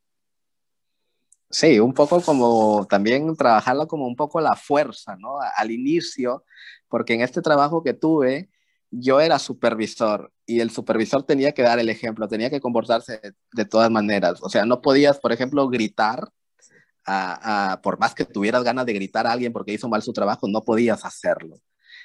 [1.48, 5.38] Sí, un poco como también trabajarlo como un poco la fuerza, ¿no?
[5.56, 6.44] Al inicio,
[6.88, 8.48] porque en este trabajo que tuve,
[8.92, 13.20] yo era supervisor y el supervisor tenía que dar el ejemplo, tenía que comportarse
[13.52, 14.40] de, todas maneras.
[14.42, 16.28] O sea, no podías, por ejemplo, gritar,
[17.82, 20.62] por más que tuvieras ganas de gritar a alguien porque hizo mal su trabajo, no
[20.62, 21.56] podías hacerlo.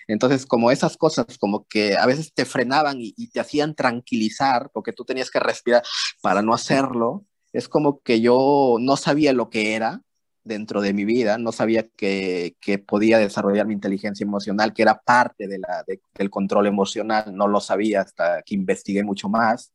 [0.08, 4.70] Entonces, como esas cosas, como que a veces te frenaban y, y te hacían tranquilizar
[4.74, 5.84] porque tú tenías que respirar
[6.22, 10.02] para no hacerlo, es como que yo no sabía lo que era
[10.48, 12.56] dentro de mi vida, no sabía que,
[12.88, 15.84] podía desarrollar mi inteligencia emocional, que era parte de la,
[16.16, 19.74] del control emocional, no lo sabía hasta que investigué mucho más,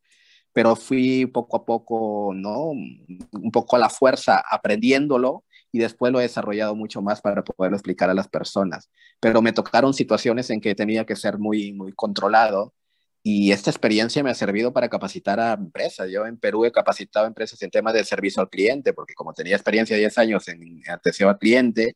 [0.53, 2.69] pero fui poco a poco, ¿no?
[2.69, 7.75] Un poco a la fuerza aprendiéndolo y después lo he desarrollado mucho más para poderlo
[7.77, 8.89] explicar a las personas.
[9.19, 12.73] Pero me tocaron situaciones en que tenía que ser muy, muy controlado
[13.23, 16.09] y esta experiencia me ha servido para capacitar a empresas.
[16.11, 19.33] Yo en Perú he capacitado a empresas en temas de servicio al cliente, porque como
[19.33, 21.95] tenía experiencia de 10 años en atención al cliente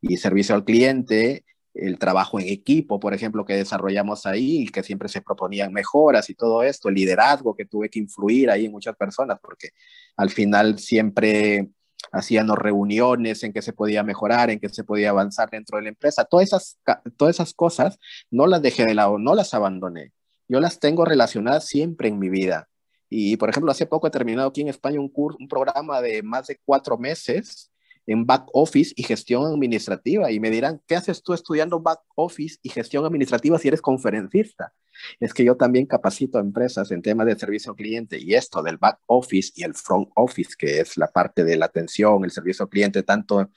[0.00, 5.08] y servicio al cliente, el trabajo en equipo, por ejemplo, que desarrollamos ahí, que siempre
[5.08, 8.96] se proponían mejoras y todo esto, el liderazgo que tuve que influir ahí en muchas
[8.96, 9.70] personas, porque
[10.16, 11.68] al final siempre
[12.12, 15.88] hacíamos reuniones en que se podía mejorar, en que se podía avanzar dentro de la
[15.90, 16.24] empresa.
[16.24, 16.78] Todas esas,
[17.16, 17.98] todas esas cosas
[18.30, 20.12] no las dejé de lado, no las abandoné.
[20.48, 22.68] Yo las tengo relacionadas siempre en mi vida.
[23.10, 26.22] Y, por ejemplo, hace poco he terminado aquí en España un, curso, un programa de
[26.22, 27.70] más de cuatro meses
[28.06, 30.30] en back office y gestión administrativa.
[30.30, 34.72] Y me dirán, ¿qué haces tú estudiando back office y gestión administrativa si eres conferencista?
[35.20, 38.62] Es que yo también capacito a empresas en temas de servicio al cliente y esto
[38.62, 42.30] del back office y el front office, que es la parte de la atención, el
[42.30, 43.50] servicio al cliente, tanto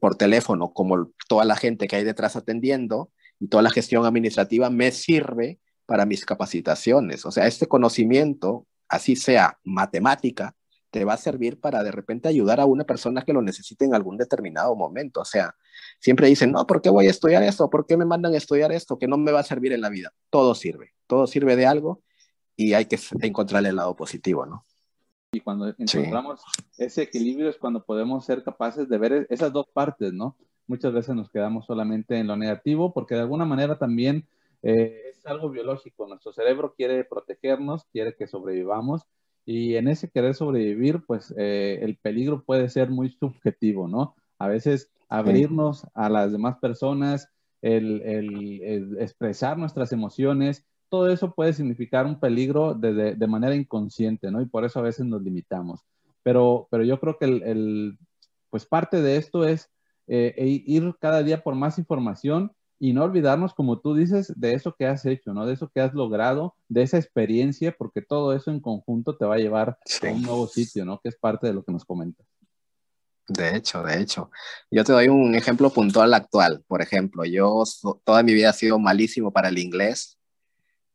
[0.00, 3.10] por teléfono como toda la gente que hay detrás atendiendo
[3.40, 5.58] y toda la gestión administrativa me sirve
[5.88, 7.24] para mis capacitaciones.
[7.24, 10.54] O sea, este conocimiento, así sea matemática,
[10.90, 13.94] te va a servir para de repente ayudar a una persona que lo necesite en
[13.94, 15.22] algún determinado momento.
[15.22, 15.54] O sea,
[15.98, 17.70] siempre dicen, no, ¿por qué voy a estudiar esto?
[17.70, 18.98] ¿Por qué me mandan a estudiar esto?
[18.98, 20.12] Que no me va a servir en la vida.
[20.28, 22.02] Todo sirve, todo sirve de algo
[22.54, 24.66] y hay que encontrar el lado positivo, ¿no?
[25.32, 26.42] Y cuando encontramos
[26.76, 30.36] ese equilibrio es cuando podemos ser capaces de ver esas dos partes, ¿no?
[30.66, 34.28] Muchas veces nos quedamos solamente en lo negativo porque de alguna manera también
[34.62, 36.06] eh, es algo biológico.
[36.06, 39.02] Nuestro cerebro quiere protegernos, quiere que sobrevivamos
[39.44, 44.14] y en ese querer sobrevivir, pues eh, el peligro puede ser muy subjetivo, ¿no?
[44.38, 47.30] A veces abrirnos a las demás personas,
[47.62, 54.40] el, expresar nuestras emociones, todo eso puede significar un peligro de, de, manera inconsciente, ¿no?
[54.42, 55.80] Y por eso a veces nos limitamos.
[56.22, 57.98] Pero, pero yo creo que el,
[58.50, 59.70] pues parte de esto es
[60.06, 64.54] eh, e ir cada día por más información y no olvidarnos, como tú dices, de
[64.54, 65.46] eso que has hecho, ¿no?
[65.46, 69.34] De eso que has logrado, de esa experiencia, porque todo eso en conjunto te va
[69.34, 71.00] a llevar a un nuevo sitio, ¿no?
[71.00, 72.26] Que es parte de lo que nos comentas.
[73.28, 74.30] De hecho, de hecho.
[74.70, 76.64] Yo te doy un ejemplo puntual actual.
[76.66, 77.62] Por ejemplo, yo
[78.04, 80.18] toda mi vida he sido malísimo para el inglés,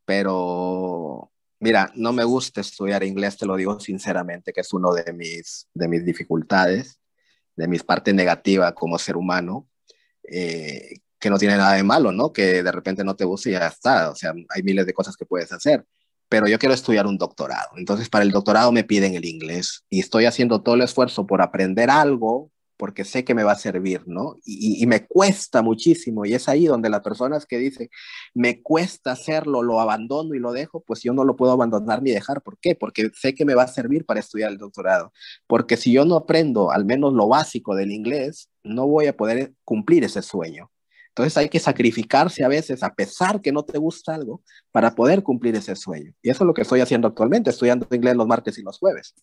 [0.06, 5.14] pero mira, no me gusta estudiar inglés, te lo digo sinceramente, que es uno de
[5.14, 7.00] mis, de mis dificultades,
[7.56, 9.68] de mis partes negativas como ser humano.
[10.24, 12.34] Eh, que no tiene nada de malo, ¿no?
[12.34, 14.10] Que de repente no te guste y ya está.
[14.12, 15.86] O sea, hay miles de cosas que puedes hacer.
[16.28, 17.70] Pero yo quiero estudiar un doctorado.
[17.78, 21.42] Entonces, para el doctorado me piden el inglés y estoy haciendo todo el esfuerzo por
[21.42, 24.36] aprender algo porque sé que me va a servir, ¿no?
[24.44, 26.26] Y, me cuesta muchísimo.
[26.26, 27.90] Y es ahí donde las personas que dicen,
[28.34, 32.12] me cuesta hacerlo, lo abandono y lo dejo, pues yo no lo puedo abandonar ni
[32.12, 32.42] dejar.
[32.42, 32.76] ¿Por qué?
[32.76, 35.14] Porque sé que me va a servir para estudiar el doctorado.
[35.48, 39.54] Porque si yo no aprendo al menos lo básico del inglés, no voy a poder
[39.64, 40.73] cumplir ese sueño.
[41.14, 44.42] Entonces hay que sacrificarse a veces, a pesar que no te gusta algo,
[44.72, 46.12] para poder cumplir ese sueño.
[46.24, 49.14] Y eso es lo que estoy haciendo actualmente, estudiando inglés los martes y los jueves.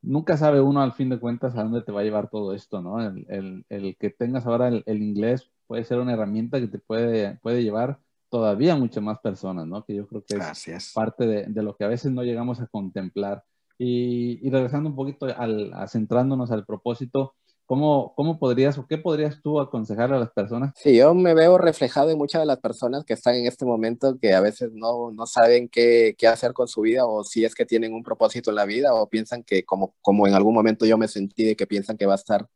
[0.00, 2.80] Nunca sabe uno al fin de cuentas a dónde te va a llevar todo esto,
[2.80, 3.00] ¿no?
[3.02, 7.98] El, que tengas ahora el, inglés puede ser una herramienta que te puede, puede llevar
[8.28, 9.84] todavía a muchas más personas, ¿no?
[9.84, 13.42] Que yo creo que es parte de, lo que a veces no llegamos a contemplar.
[13.76, 17.34] Y, regresando un poquito al, a centrándonos al propósito,
[17.70, 20.72] ¿Cómo, ¿Cómo podrías o qué podrías tú aconsejar a las personas?
[20.74, 24.18] Sí, yo me veo reflejado en muchas de las personas que están en este momento
[24.20, 27.54] que a veces no, no saben qué, qué, hacer con su vida o si es
[27.54, 30.84] que tienen un propósito en la vida o piensan que como, como en algún momento
[30.84, 32.48] yo me sentí de que piensan que va a estar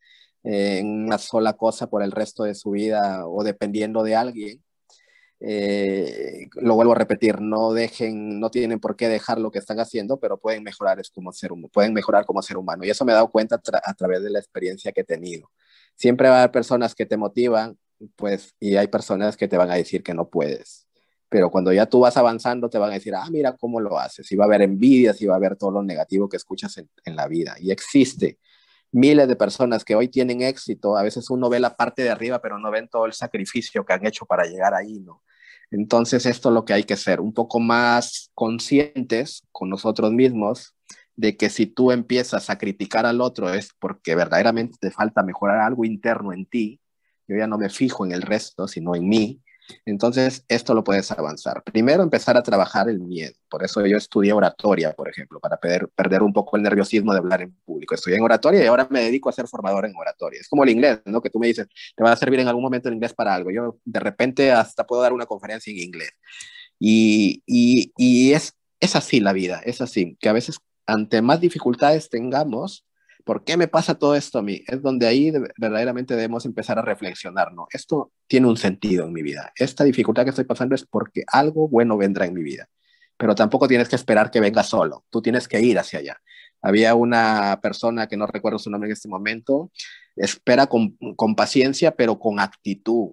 [0.43, 4.64] en una sola cosa por el resto de su vida o dependiendo de alguien.
[5.47, 9.79] Eh, lo vuelvo a repetir, no dejen, no tienen por qué dejar lo que están
[9.79, 12.83] haciendo, pero pueden mejorar es como ser pueden mejorar como ser humano.
[12.83, 15.51] Y eso me he dado cuenta a través de la experiencia que he tenido.
[15.97, 17.77] Siempre va a haber personas que te motivan,
[18.17, 20.87] pues, y hay personas que te van a decir que no puedes.
[21.29, 24.33] Pero cuando ya tú vas avanzando, te van a decir, ah, mira cómo lo haces.
[24.33, 26.89] Y va a haber envidias y va a haber todo lo negativo que escuchas en,
[27.05, 27.55] en la vida.
[27.61, 28.39] Y existe
[28.93, 32.41] miles de personas que hoy tienen éxito, a veces uno ve la parte de arriba,
[32.41, 35.23] pero no ven todo el sacrificio que han hecho para llegar ahí, ¿no?
[35.75, 40.77] Entonces, esto es lo que hay que ser, un poco más conscientes con nosotros mismos
[41.17, 45.59] de que si tú empiezas a criticar al otro es porque verdaderamente te falta mejorar
[45.59, 46.81] algo interno en ti.
[47.27, 49.43] Yo ya no me fijo en el resto, sino en mí.
[49.85, 51.63] Entonces, esto lo puedes avanzar.
[51.63, 53.35] Primero, empezar a trabajar el miedo.
[53.49, 57.19] Por eso yo estudié oratoria, por ejemplo, para perder, perder un poco el nerviosismo de
[57.19, 57.95] hablar en público.
[57.95, 60.41] Estudié en oratoria y ahora me dedico a ser formador en oratoria.
[60.41, 61.21] Es como el inglés, ¿no?
[61.21, 63.51] Que tú me dices, te va a servir en algún momento el inglés para algo.
[63.51, 66.11] Yo de repente hasta puedo dar una conferencia en inglés.
[66.79, 71.41] Y, y, y es, es así la vida, es así, que a veces ante más
[71.41, 72.85] dificultades tengamos,
[73.25, 74.63] ¿Por qué me pasa todo esto a mí?
[74.67, 77.67] Es donde ahí verdaderamente debemos empezar a reflexionar, ¿no?
[77.73, 79.51] Esto tiene un sentido en mi vida.
[79.57, 82.69] Esta dificultad que estoy pasando es porque algo bueno vendrá en mi vida.
[83.17, 85.05] Pero tampoco tienes que esperar que venga solo.
[85.09, 86.21] Tú tienes que ir hacia allá.
[86.61, 89.71] Había una persona que no recuerdo su nombre en este momento,
[90.17, 93.13] espera con, con paciencia, pero con actitud,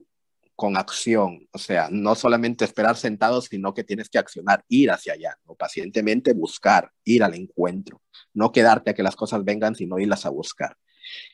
[0.62, 5.14] con acción, o sea, no solamente esperar sentados, sino que tienes que accionar, ir hacia
[5.14, 5.56] allá, ¿no?
[5.56, 8.00] pacientemente buscar, ir al encuentro,
[8.36, 10.78] no quedarte a que las cosas vengan, sino irlas a buscar.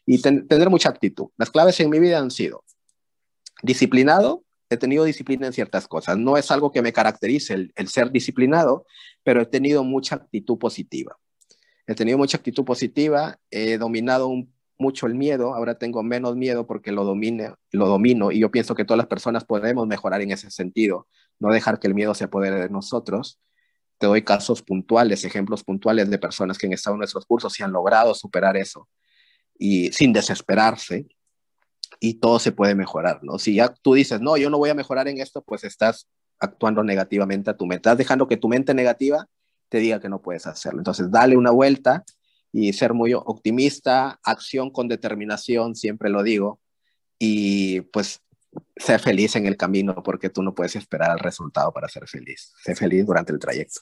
[0.06, 1.28] Y tener mucha actitud.
[1.36, 2.64] Las claves en mi vida han sido
[3.62, 7.90] disciplinado, he tenido disciplina en ciertas cosas, no es algo que me caracterice el, el
[7.90, 8.86] ser disciplinado,
[9.24, 11.18] pero he tenido mucha actitud positiva.
[11.86, 16.68] He tenido mucha actitud positiva, he dominado un mucho el miedo, ahora tengo menos miedo
[16.68, 20.32] porque lo, domine, lo domino y yo pienso que todas las personas podemos mejorar en
[20.32, 21.08] ese sentido,
[21.40, 23.40] no dejar que el miedo se apodere de nosotros.
[23.98, 27.64] Te doy casos puntuales, ejemplos puntuales de personas que han estado en nuestros cursos y
[27.64, 28.88] han logrado superar eso
[29.58, 31.08] y sin desesperarse
[32.00, 33.40] y todo se puede mejorar, ¿no?
[33.40, 36.08] Si ya tú dices, no, yo no voy a mejorar en esto, pues estás
[36.40, 39.28] actuando negativamente a tu mente, estás dejando que tu mente negativa
[39.70, 40.80] te diga que no puedes hacerlo.
[40.80, 42.04] Entonces, dale una vuelta
[42.60, 46.60] y ser muy optimista, acción con determinación, siempre lo digo,
[47.20, 48.24] y pues
[48.76, 52.56] ser feliz en el camino porque tú no puedes esperar el resultado para ser feliz.
[52.64, 53.82] Sé feliz durante el trayecto.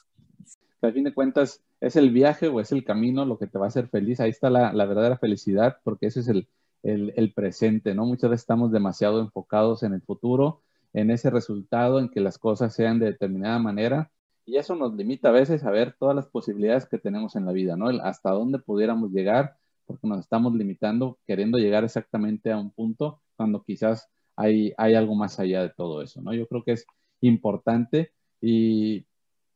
[0.82, 3.64] Al fin de cuentas, es el viaje o es el camino lo que te va
[3.64, 4.20] a hacer feliz.
[4.20, 6.46] Ahí está la, verdadera felicidad porque ese es el,
[6.82, 8.04] el presente, ¿no?
[8.04, 10.60] Muchas veces estamos demasiado enfocados en el futuro,
[10.92, 14.10] en ese resultado, en que las cosas sean de determinada manera
[14.46, 17.52] y eso nos limita a veces a ver todas las posibilidades que tenemos en la
[17.52, 17.88] vida, ¿no?
[18.02, 23.62] hasta dónde pudiéramos llegar, porque nos estamos limitando queriendo llegar exactamente a un punto cuando
[23.62, 26.34] quizás hay, hay algo más allá de todo eso, ¿no?
[26.34, 26.86] Yo creo que es
[27.20, 29.06] importante y,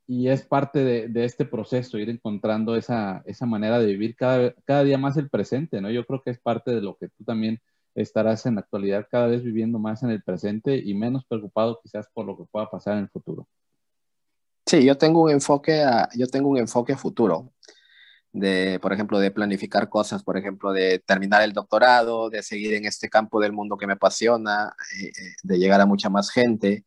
[0.07, 4.85] y es parte de, este proceso, ir encontrando esa, esa manera de vivir cada, cada
[4.85, 5.91] día más el presente, ¿no?
[5.91, 7.61] Yo creo que es parte de lo que tú también
[7.95, 12.09] estarás en la actualidad cada vez viviendo más en el presente y menos preocupado quizás
[12.13, 13.47] por lo que pueda pasar en el futuro.
[14.71, 17.53] Sí, yo tengo un enfoque, yo tengo un enfoque futuro
[18.33, 22.85] de, por ejemplo, de planificar cosas, por ejemplo, de terminar el doctorado, de seguir en
[22.85, 25.13] este campo del mundo que me apasiona, eh, eh,
[25.43, 26.85] de llegar a mucha más gente,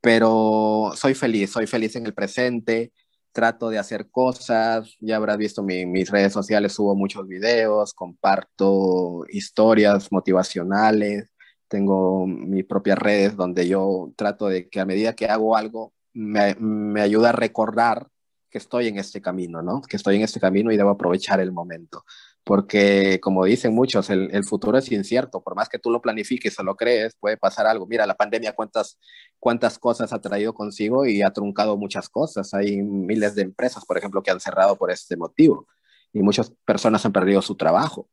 [0.00, 2.92] pero soy feliz, soy feliz en el presente,
[3.32, 10.10] trato de hacer cosas, ya habrás visto mis redes sociales, subo muchos videos, comparto historias
[10.12, 11.28] motivacionales,
[11.68, 17.00] tengo mis propias redes donde yo trato de que a medida que hago algo, me,
[17.00, 18.08] ayuda a recordar
[18.50, 19.80] que estoy en este camino, ¿no?
[19.80, 22.04] Que estoy en este camino y debo aprovechar el momento.
[22.42, 25.40] Porque, como dicen muchos, el, futuro es incierto.
[25.42, 27.86] Por más que tú lo planifiques o lo crees, puede pasar algo.
[27.86, 28.98] Mira, la pandemia, cuántas,
[29.38, 32.52] cuántas cosas ha traído consigo y ha truncado muchas cosas.
[32.54, 35.68] Hay miles de empresas, por ejemplo, que han cerrado por este motivo.
[36.12, 38.08] Y muchas personas han perdido su trabajo.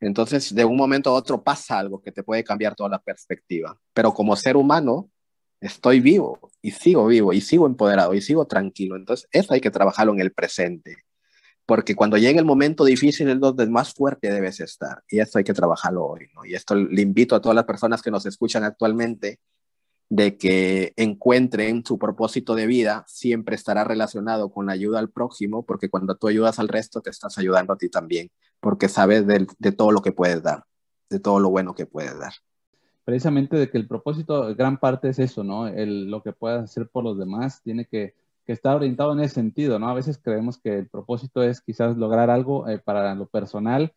[0.00, 3.78] Entonces, de un momento a otro pasa algo que te puede cambiar toda la perspectiva.
[3.92, 5.10] Pero como ser humano,
[5.62, 8.96] estoy vivo y sigo vivo y sigo empoderado y sigo tranquilo.
[8.96, 10.96] Entonces, eso hay que trabajarlo en el presente,
[11.64, 15.44] porque cuando llegue el momento difícil es donde más fuerte debes estar y esto hay
[15.44, 16.26] que trabajarlo hoy.
[16.34, 16.44] ¿no?
[16.44, 19.38] Y esto le invito a todas las personas que nos escuchan actualmente
[20.10, 25.64] de que encuentren su propósito de vida, siempre estará relacionado con la ayuda al prójimo,
[25.64, 29.72] porque cuando tú ayudas al resto, te estás ayudando a ti también, porque sabes de
[29.72, 30.64] todo lo que puedes dar,
[31.08, 32.34] de todo lo bueno que puedes dar
[33.04, 35.66] precisamente de que el propósito, gran parte es eso, ¿no?
[35.66, 38.14] El, lo que puedas hacer por los demás tiene que,
[38.46, 39.88] que, estar orientado en ese sentido, ¿no?
[39.88, 43.92] A veces creemos que el propósito es quizás lograr algo eh, para lo personal,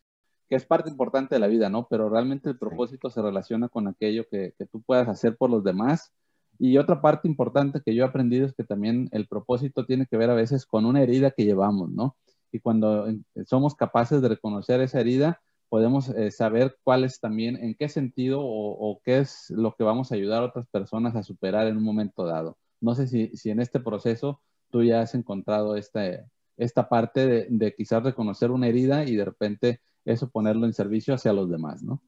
[0.49, 1.87] que es parte importante de la vida, ¿no?
[1.89, 5.63] Pero realmente el propósito se relaciona con aquello que, que, tú puedas hacer por los
[5.63, 6.13] demás.
[6.57, 10.17] Y otra parte importante que yo he aprendido es que también el propósito tiene que
[10.17, 12.15] ver a veces con una herida que llevamos, ¿no?
[12.51, 17.57] Y cuando eh, somos capaces de reconocer esa herida, podemos eh, saber cuál es también,
[17.57, 21.23] en qué sentido o, qué es lo que vamos a ayudar a otras personas a
[21.23, 22.57] superar en un momento dado.
[22.81, 26.25] No sé si, si en este proceso tú ya has encontrado este,
[26.57, 31.13] esta parte de, de, quizás reconocer una herida y de repente eso ponerlo en servicio
[31.13, 32.01] hacia los demás, ¿no?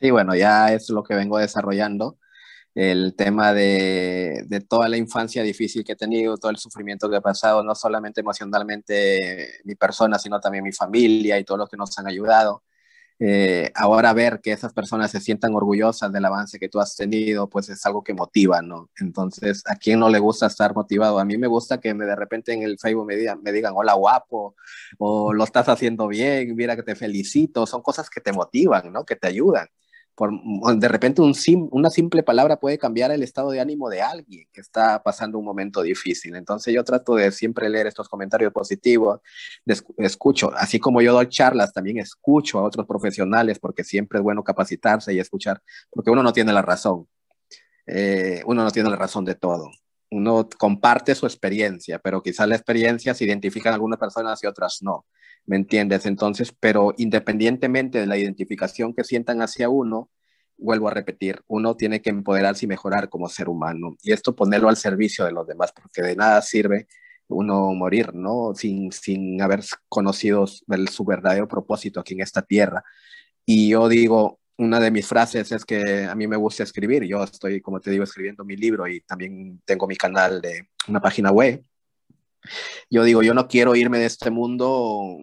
[0.00, 2.18] Sí, bueno, ya es lo que vengo desarrollando
[2.78, 7.20] el tema de, toda la infancia difícil que he tenido, todo el sufrimiento que he
[7.20, 11.98] pasado, no solamente emocionalmente mi persona, sino también mi familia y todos los que nos
[11.98, 12.62] han ayudado.
[13.18, 17.48] Eh, ahora ver que esas personas se sientan orgullosas del avance que tú has tenido,
[17.50, 18.90] pues es algo que motiva, ¿no?
[19.00, 21.18] Entonces, ¿a quién no le gusta estar motivado?
[21.18, 23.72] A mí me gusta que me, de repente en el Facebook me digan, me digan,
[23.76, 24.54] hola guapo,
[24.98, 29.04] o lo estás haciendo bien, mira que te felicito, son cosas que te motivan, ¿no?
[29.04, 29.66] Que te ayudan
[30.76, 31.34] de repente un
[31.70, 35.44] una simple palabra puede cambiar el estado de ánimo de alguien que está pasando un
[35.44, 36.34] momento difícil.
[36.36, 39.20] Entonces yo trato de siempre leer estos comentarios positivos,
[39.98, 44.42] escucho, así como yo doy charlas, también escucho a otros profesionales porque siempre es bueno
[44.42, 47.06] capacitarse y escuchar, porque uno no tiene la razón,
[47.86, 49.70] eh, uno no tiene la razón de todo.
[50.10, 55.04] Uno comparte su experiencia, pero quizás la experiencia se identifican algunas personas y otras no.
[55.48, 56.04] ¿Me entiendes?
[56.06, 60.10] Entonces, pero independientemente de la identificación que sientan hacia uno,
[60.58, 63.96] vuelvo a repetir, uno tiene que empoderarse y mejorar como ser humano.
[64.02, 66.86] Y esto ponerlo al servicio de los demás, porque de nada sirve
[67.28, 68.52] uno morir, ¿no?
[68.54, 72.84] Sin, sin haber conocido su verdadero propósito aquí en esta tierra.
[73.46, 77.04] Y yo digo, una de mis frases es que a mí me gusta escribir.
[77.04, 81.00] Yo estoy, como te digo, escribiendo mi libro y también tengo mi canal de una
[81.00, 81.64] página web.
[82.90, 85.18] Yo digo, yo no quiero irme de este mundo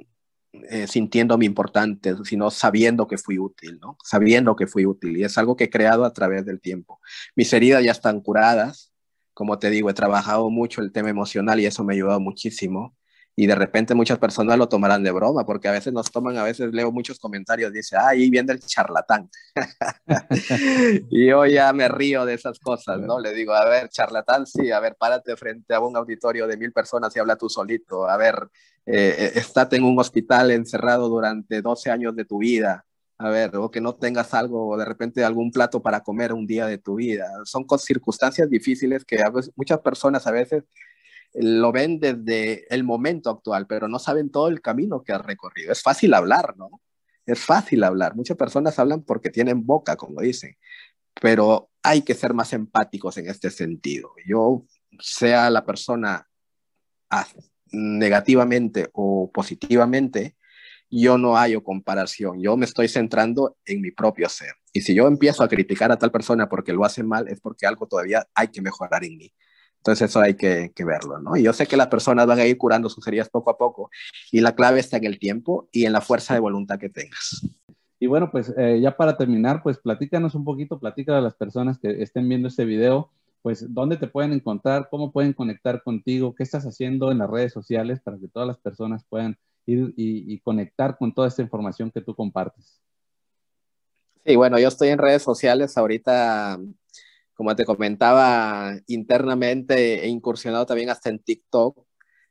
[0.69, 3.97] eh, sintiéndome importante, sino sabiendo que fui útil, ¿no?
[4.03, 5.17] Sabiendo que fui útil.
[5.17, 6.99] Y es algo que he creado a través del tiempo.
[7.35, 8.91] Mis heridas ya están curadas.
[9.33, 12.95] Como te digo, he trabajado mucho el tema emocional y eso me ha ayudado muchísimo
[13.35, 16.43] y de repente muchas personas lo tomarán de broma, porque a veces nos toman, a
[16.43, 19.29] veces leo muchos comentarios, dice, ah, ahí viene el charlatán.
[21.09, 23.19] y yo ya me río de esas cosas, ¿no?
[23.19, 26.71] Le digo, a ver, charlatán, sí, a ver, párate frente a un auditorio de mil
[26.71, 28.35] personas y habla tú solito, a ver,
[28.85, 32.85] eh, eh, estate en un hospital encerrado durante 12 años de tu vida,
[33.17, 36.47] a ver, o que no tengas algo, o de repente algún plato para comer un
[36.47, 37.27] día de tu vida.
[37.43, 40.63] Son circunstancias difíciles que a veces, muchas personas a veces
[41.37, 45.71] lo ven desde el momento actual, pero no saben todo el camino que ha recorrido.
[45.71, 46.81] Es fácil hablar, ¿no?
[47.25, 48.15] Es fácil hablar.
[48.15, 50.55] Muchas personas hablan porque tienen boca, como dicen,
[51.21, 54.11] pero hay que ser más empáticos en este sentido.
[54.25, 54.65] Yo,
[54.99, 56.27] sea la persona
[57.71, 60.35] negativamente o positivamente,
[60.89, 62.41] yo no hallo comparación.
[62.41, 64.53] Yo me estoy centrando en mi propio ser.
[64.71, 67.65] Y si yo empiezo a criticar a tal persona porque lo hace mal, es porque
[67.65, 69.33] algo todavía hay que mejorar en mí.
[69.85, 71.37] Entonces eso hay que, verlo, ¿no?
[71.37, 73.91] Y yo sé que las personas van a ir curando sus heridas poco a poco
[74.31, 77.47] y la clave está en el tiempo y en la fuerza de voluntad que tengas.
[77.99, 81.77] Y bueno, pues eh, ya para terminar, pues platícanos un poquito, platica a las personas
[81.77, 83.11] que estén viendo este video,
[83.43, 87.53] pues dónde te pueden encontrar, cómo pueden conectar contigo, qué estás haciendo en las redes
[87.53, 92.01] sociales para que todas las personas puedan ir y conectar con toda esta información que
[92.01, 92.81] tú compartes.
[94.25, 96.57] Sí, bueno, yo estoy en redes sociales ahorita
[97.35, 101.85] como te comentaba, internamente he incursionado también hasta en TikTok.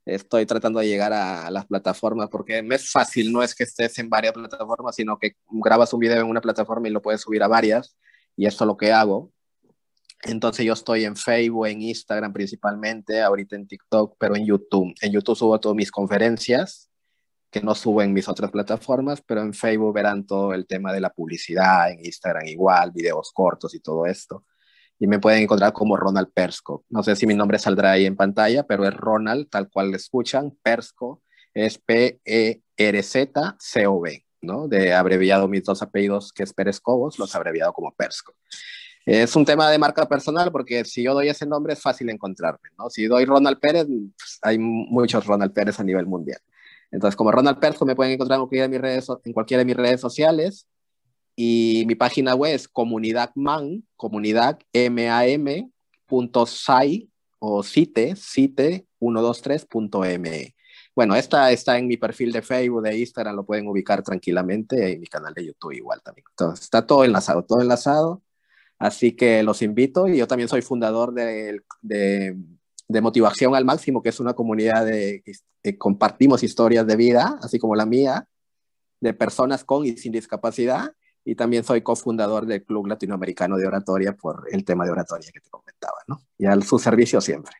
[0.06, 3.98] Estoy tratando de llegar a, las plataformas porque me es fácil, no es que estés
[3.98, 7.42] en varias plataformas, sino que grabas un video en una plataforma y lo puedes subir
[7.42, 7.96] a varias.
[8.36, 9.30] Y eso es lo que hago.
[10.22, 14.94] Entonces yo estoy en Facebook, en Instagram principalmente, ahorita en TikTok, pero en YouTube.
[15.02, 16.90] En YouTube subo todas mis conferencias,
[17.50, 21.00] que no subo en mis otras plataformas, pero en Facebook verán todo el tema de
[21.00, 24.44] la publicidad, en Instagram igual, videos cortos y todo esto
[24.98, 26.84] y me pueden encontrar como Ronald Persco.
[26.88, 29.96] No sé si mi nombre saldrá ahí en pantalla, pero es Ronald, tal cual le
[29.96, 31.22] escuchan, Persco,
[31.52, 32.64] es P-E-R-Z-C-O-B,
[34.42, 34.68] ¿no?
[34.68, 38.34] De abreviado mis dos apellidos, que es Pérez Cobos, los abreviado como Persco.
[39.06, 42.70] Es un tema de marca personal porque si yo doy ese nombre es fácil encontrarme,
[42.78, 42.88] ¿no?
[42.88, 46.40] Si doy Ronald Pérez, pues, hay muchos Ronald Pérez a nivel mundial.
[46.90, 49.64] Entonces, como Ronald Persco, me pueden encontrar en cualquiera de mis redes, en cualquiera de
[49.66, 50.66] mis redes sociales
[51.36, 55.70] y mi página web es comunidadman, comunidad M-A-M,
[56.06, 56.46] punto
[57.40, 60.54] o cite, cite 123.me.
[60.94, 65.00] Bueno, esta está en mi perfil de Facebook, de Instagram, lo pueden ubicar tranquilamente, en
[65.00, 66.24] mi canal de YouTube igual también.
[66.30, 68.22] Entonces, está todo enlazado, todo enlazado.
[68.78, 72.36] Así que los invito y yo también soy fundador de, de,
[72.88, 75.22] de Motivación al Máximo, que es una comunidad de,
[75.62, 78.28] que compartimos historias de vida, así como la mía,
[79.00, 84.14] de personas con y sin discapacidad y también soy cofundador del Club Latinoamericano de Oratoria
[84.14, 86.20] por el tema de oratoria que te comentaba, ¿no?
[86.38, 87.52] Y a su servicio siempre.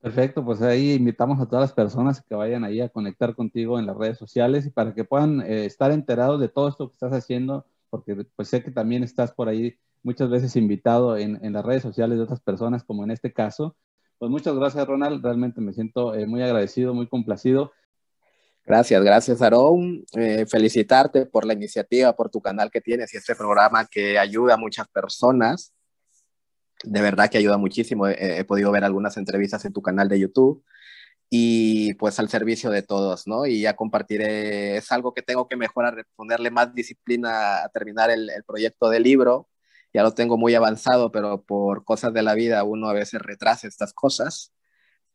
[0.00, 3.86] Perfecto, pues ahí invitamos a todas las personas que vayan ahí a conectar contigo en
[3.86, 7.12] las redes sociales y para que puedan eh, estar enterados de todo esto que estás
[7.12, 11.64] haciendo, porque pues sé que también estás por ahí muchas veces invitado en, en las
[11.64, 13.76] redes sociales de otras personas, como en este caso.
[14.18, 15.24] Pues muchas gracias, Ronald.
[15.24, 17.72] Realmente me siento eh, muy agradecido, muy complacido.
[18.66, 20.04] Gracias, gracias, Aarón.
[20.14, 24.54] Eh, felicitarte por la iniciativa, por tu canal que tienes y este programa que ayuda
[24.54, 25.74] a muchas personas.
[26.82, 28.08] De verdad que ayuda muchísimo.
[28.08, 30.64] he podido ver algunas entrevistas en tu canal de YouTube
[31.36, 33.44] y pues al servicio de todos, ¿no?
[33.46, 38.30] Y ya compartiré, es algo que tengo que mejorar, ponerle más disciplina a terminar el,
[38.46, 39.48] proyecto de libro.
[39.92, 43.66] Ya lo tengo muy avanzado, pero por cosas de la vida uno a veces retrasa
[43.66, 44.53] estas cosas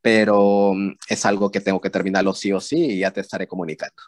[0.02, 3.48] pero mm, es algo que tengo que terminarlo sí o sí y ya te estaré
[3.48, 4.02] comunicando.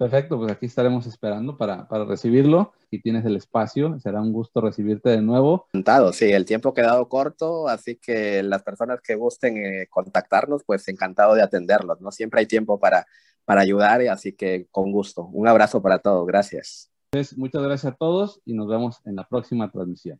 [0.00, 2.72] Perfecto, pues aquí estaremos esperando para, para recibirlo.
[2.90, 5.66] y tienes el espacio, será un gusto recibirte de nuevo.
[5.74, 10.64] Encantado, sí, el tiempo ha quedado corto, así que las personas que gusten eh, contactarnos,
[10.64, 12.10] pues encantado de atenderlos, ¿no?
[12.12, 13.06] Siempre hay tiempo para,
[13.44, 15.24] para ayudar, así que con gusto.
[15.24, 16.90] Un abrazo para todos, gracias.
[17.36, 20.18] muchas gracias a todos y nos vemos en la próxima transmisión.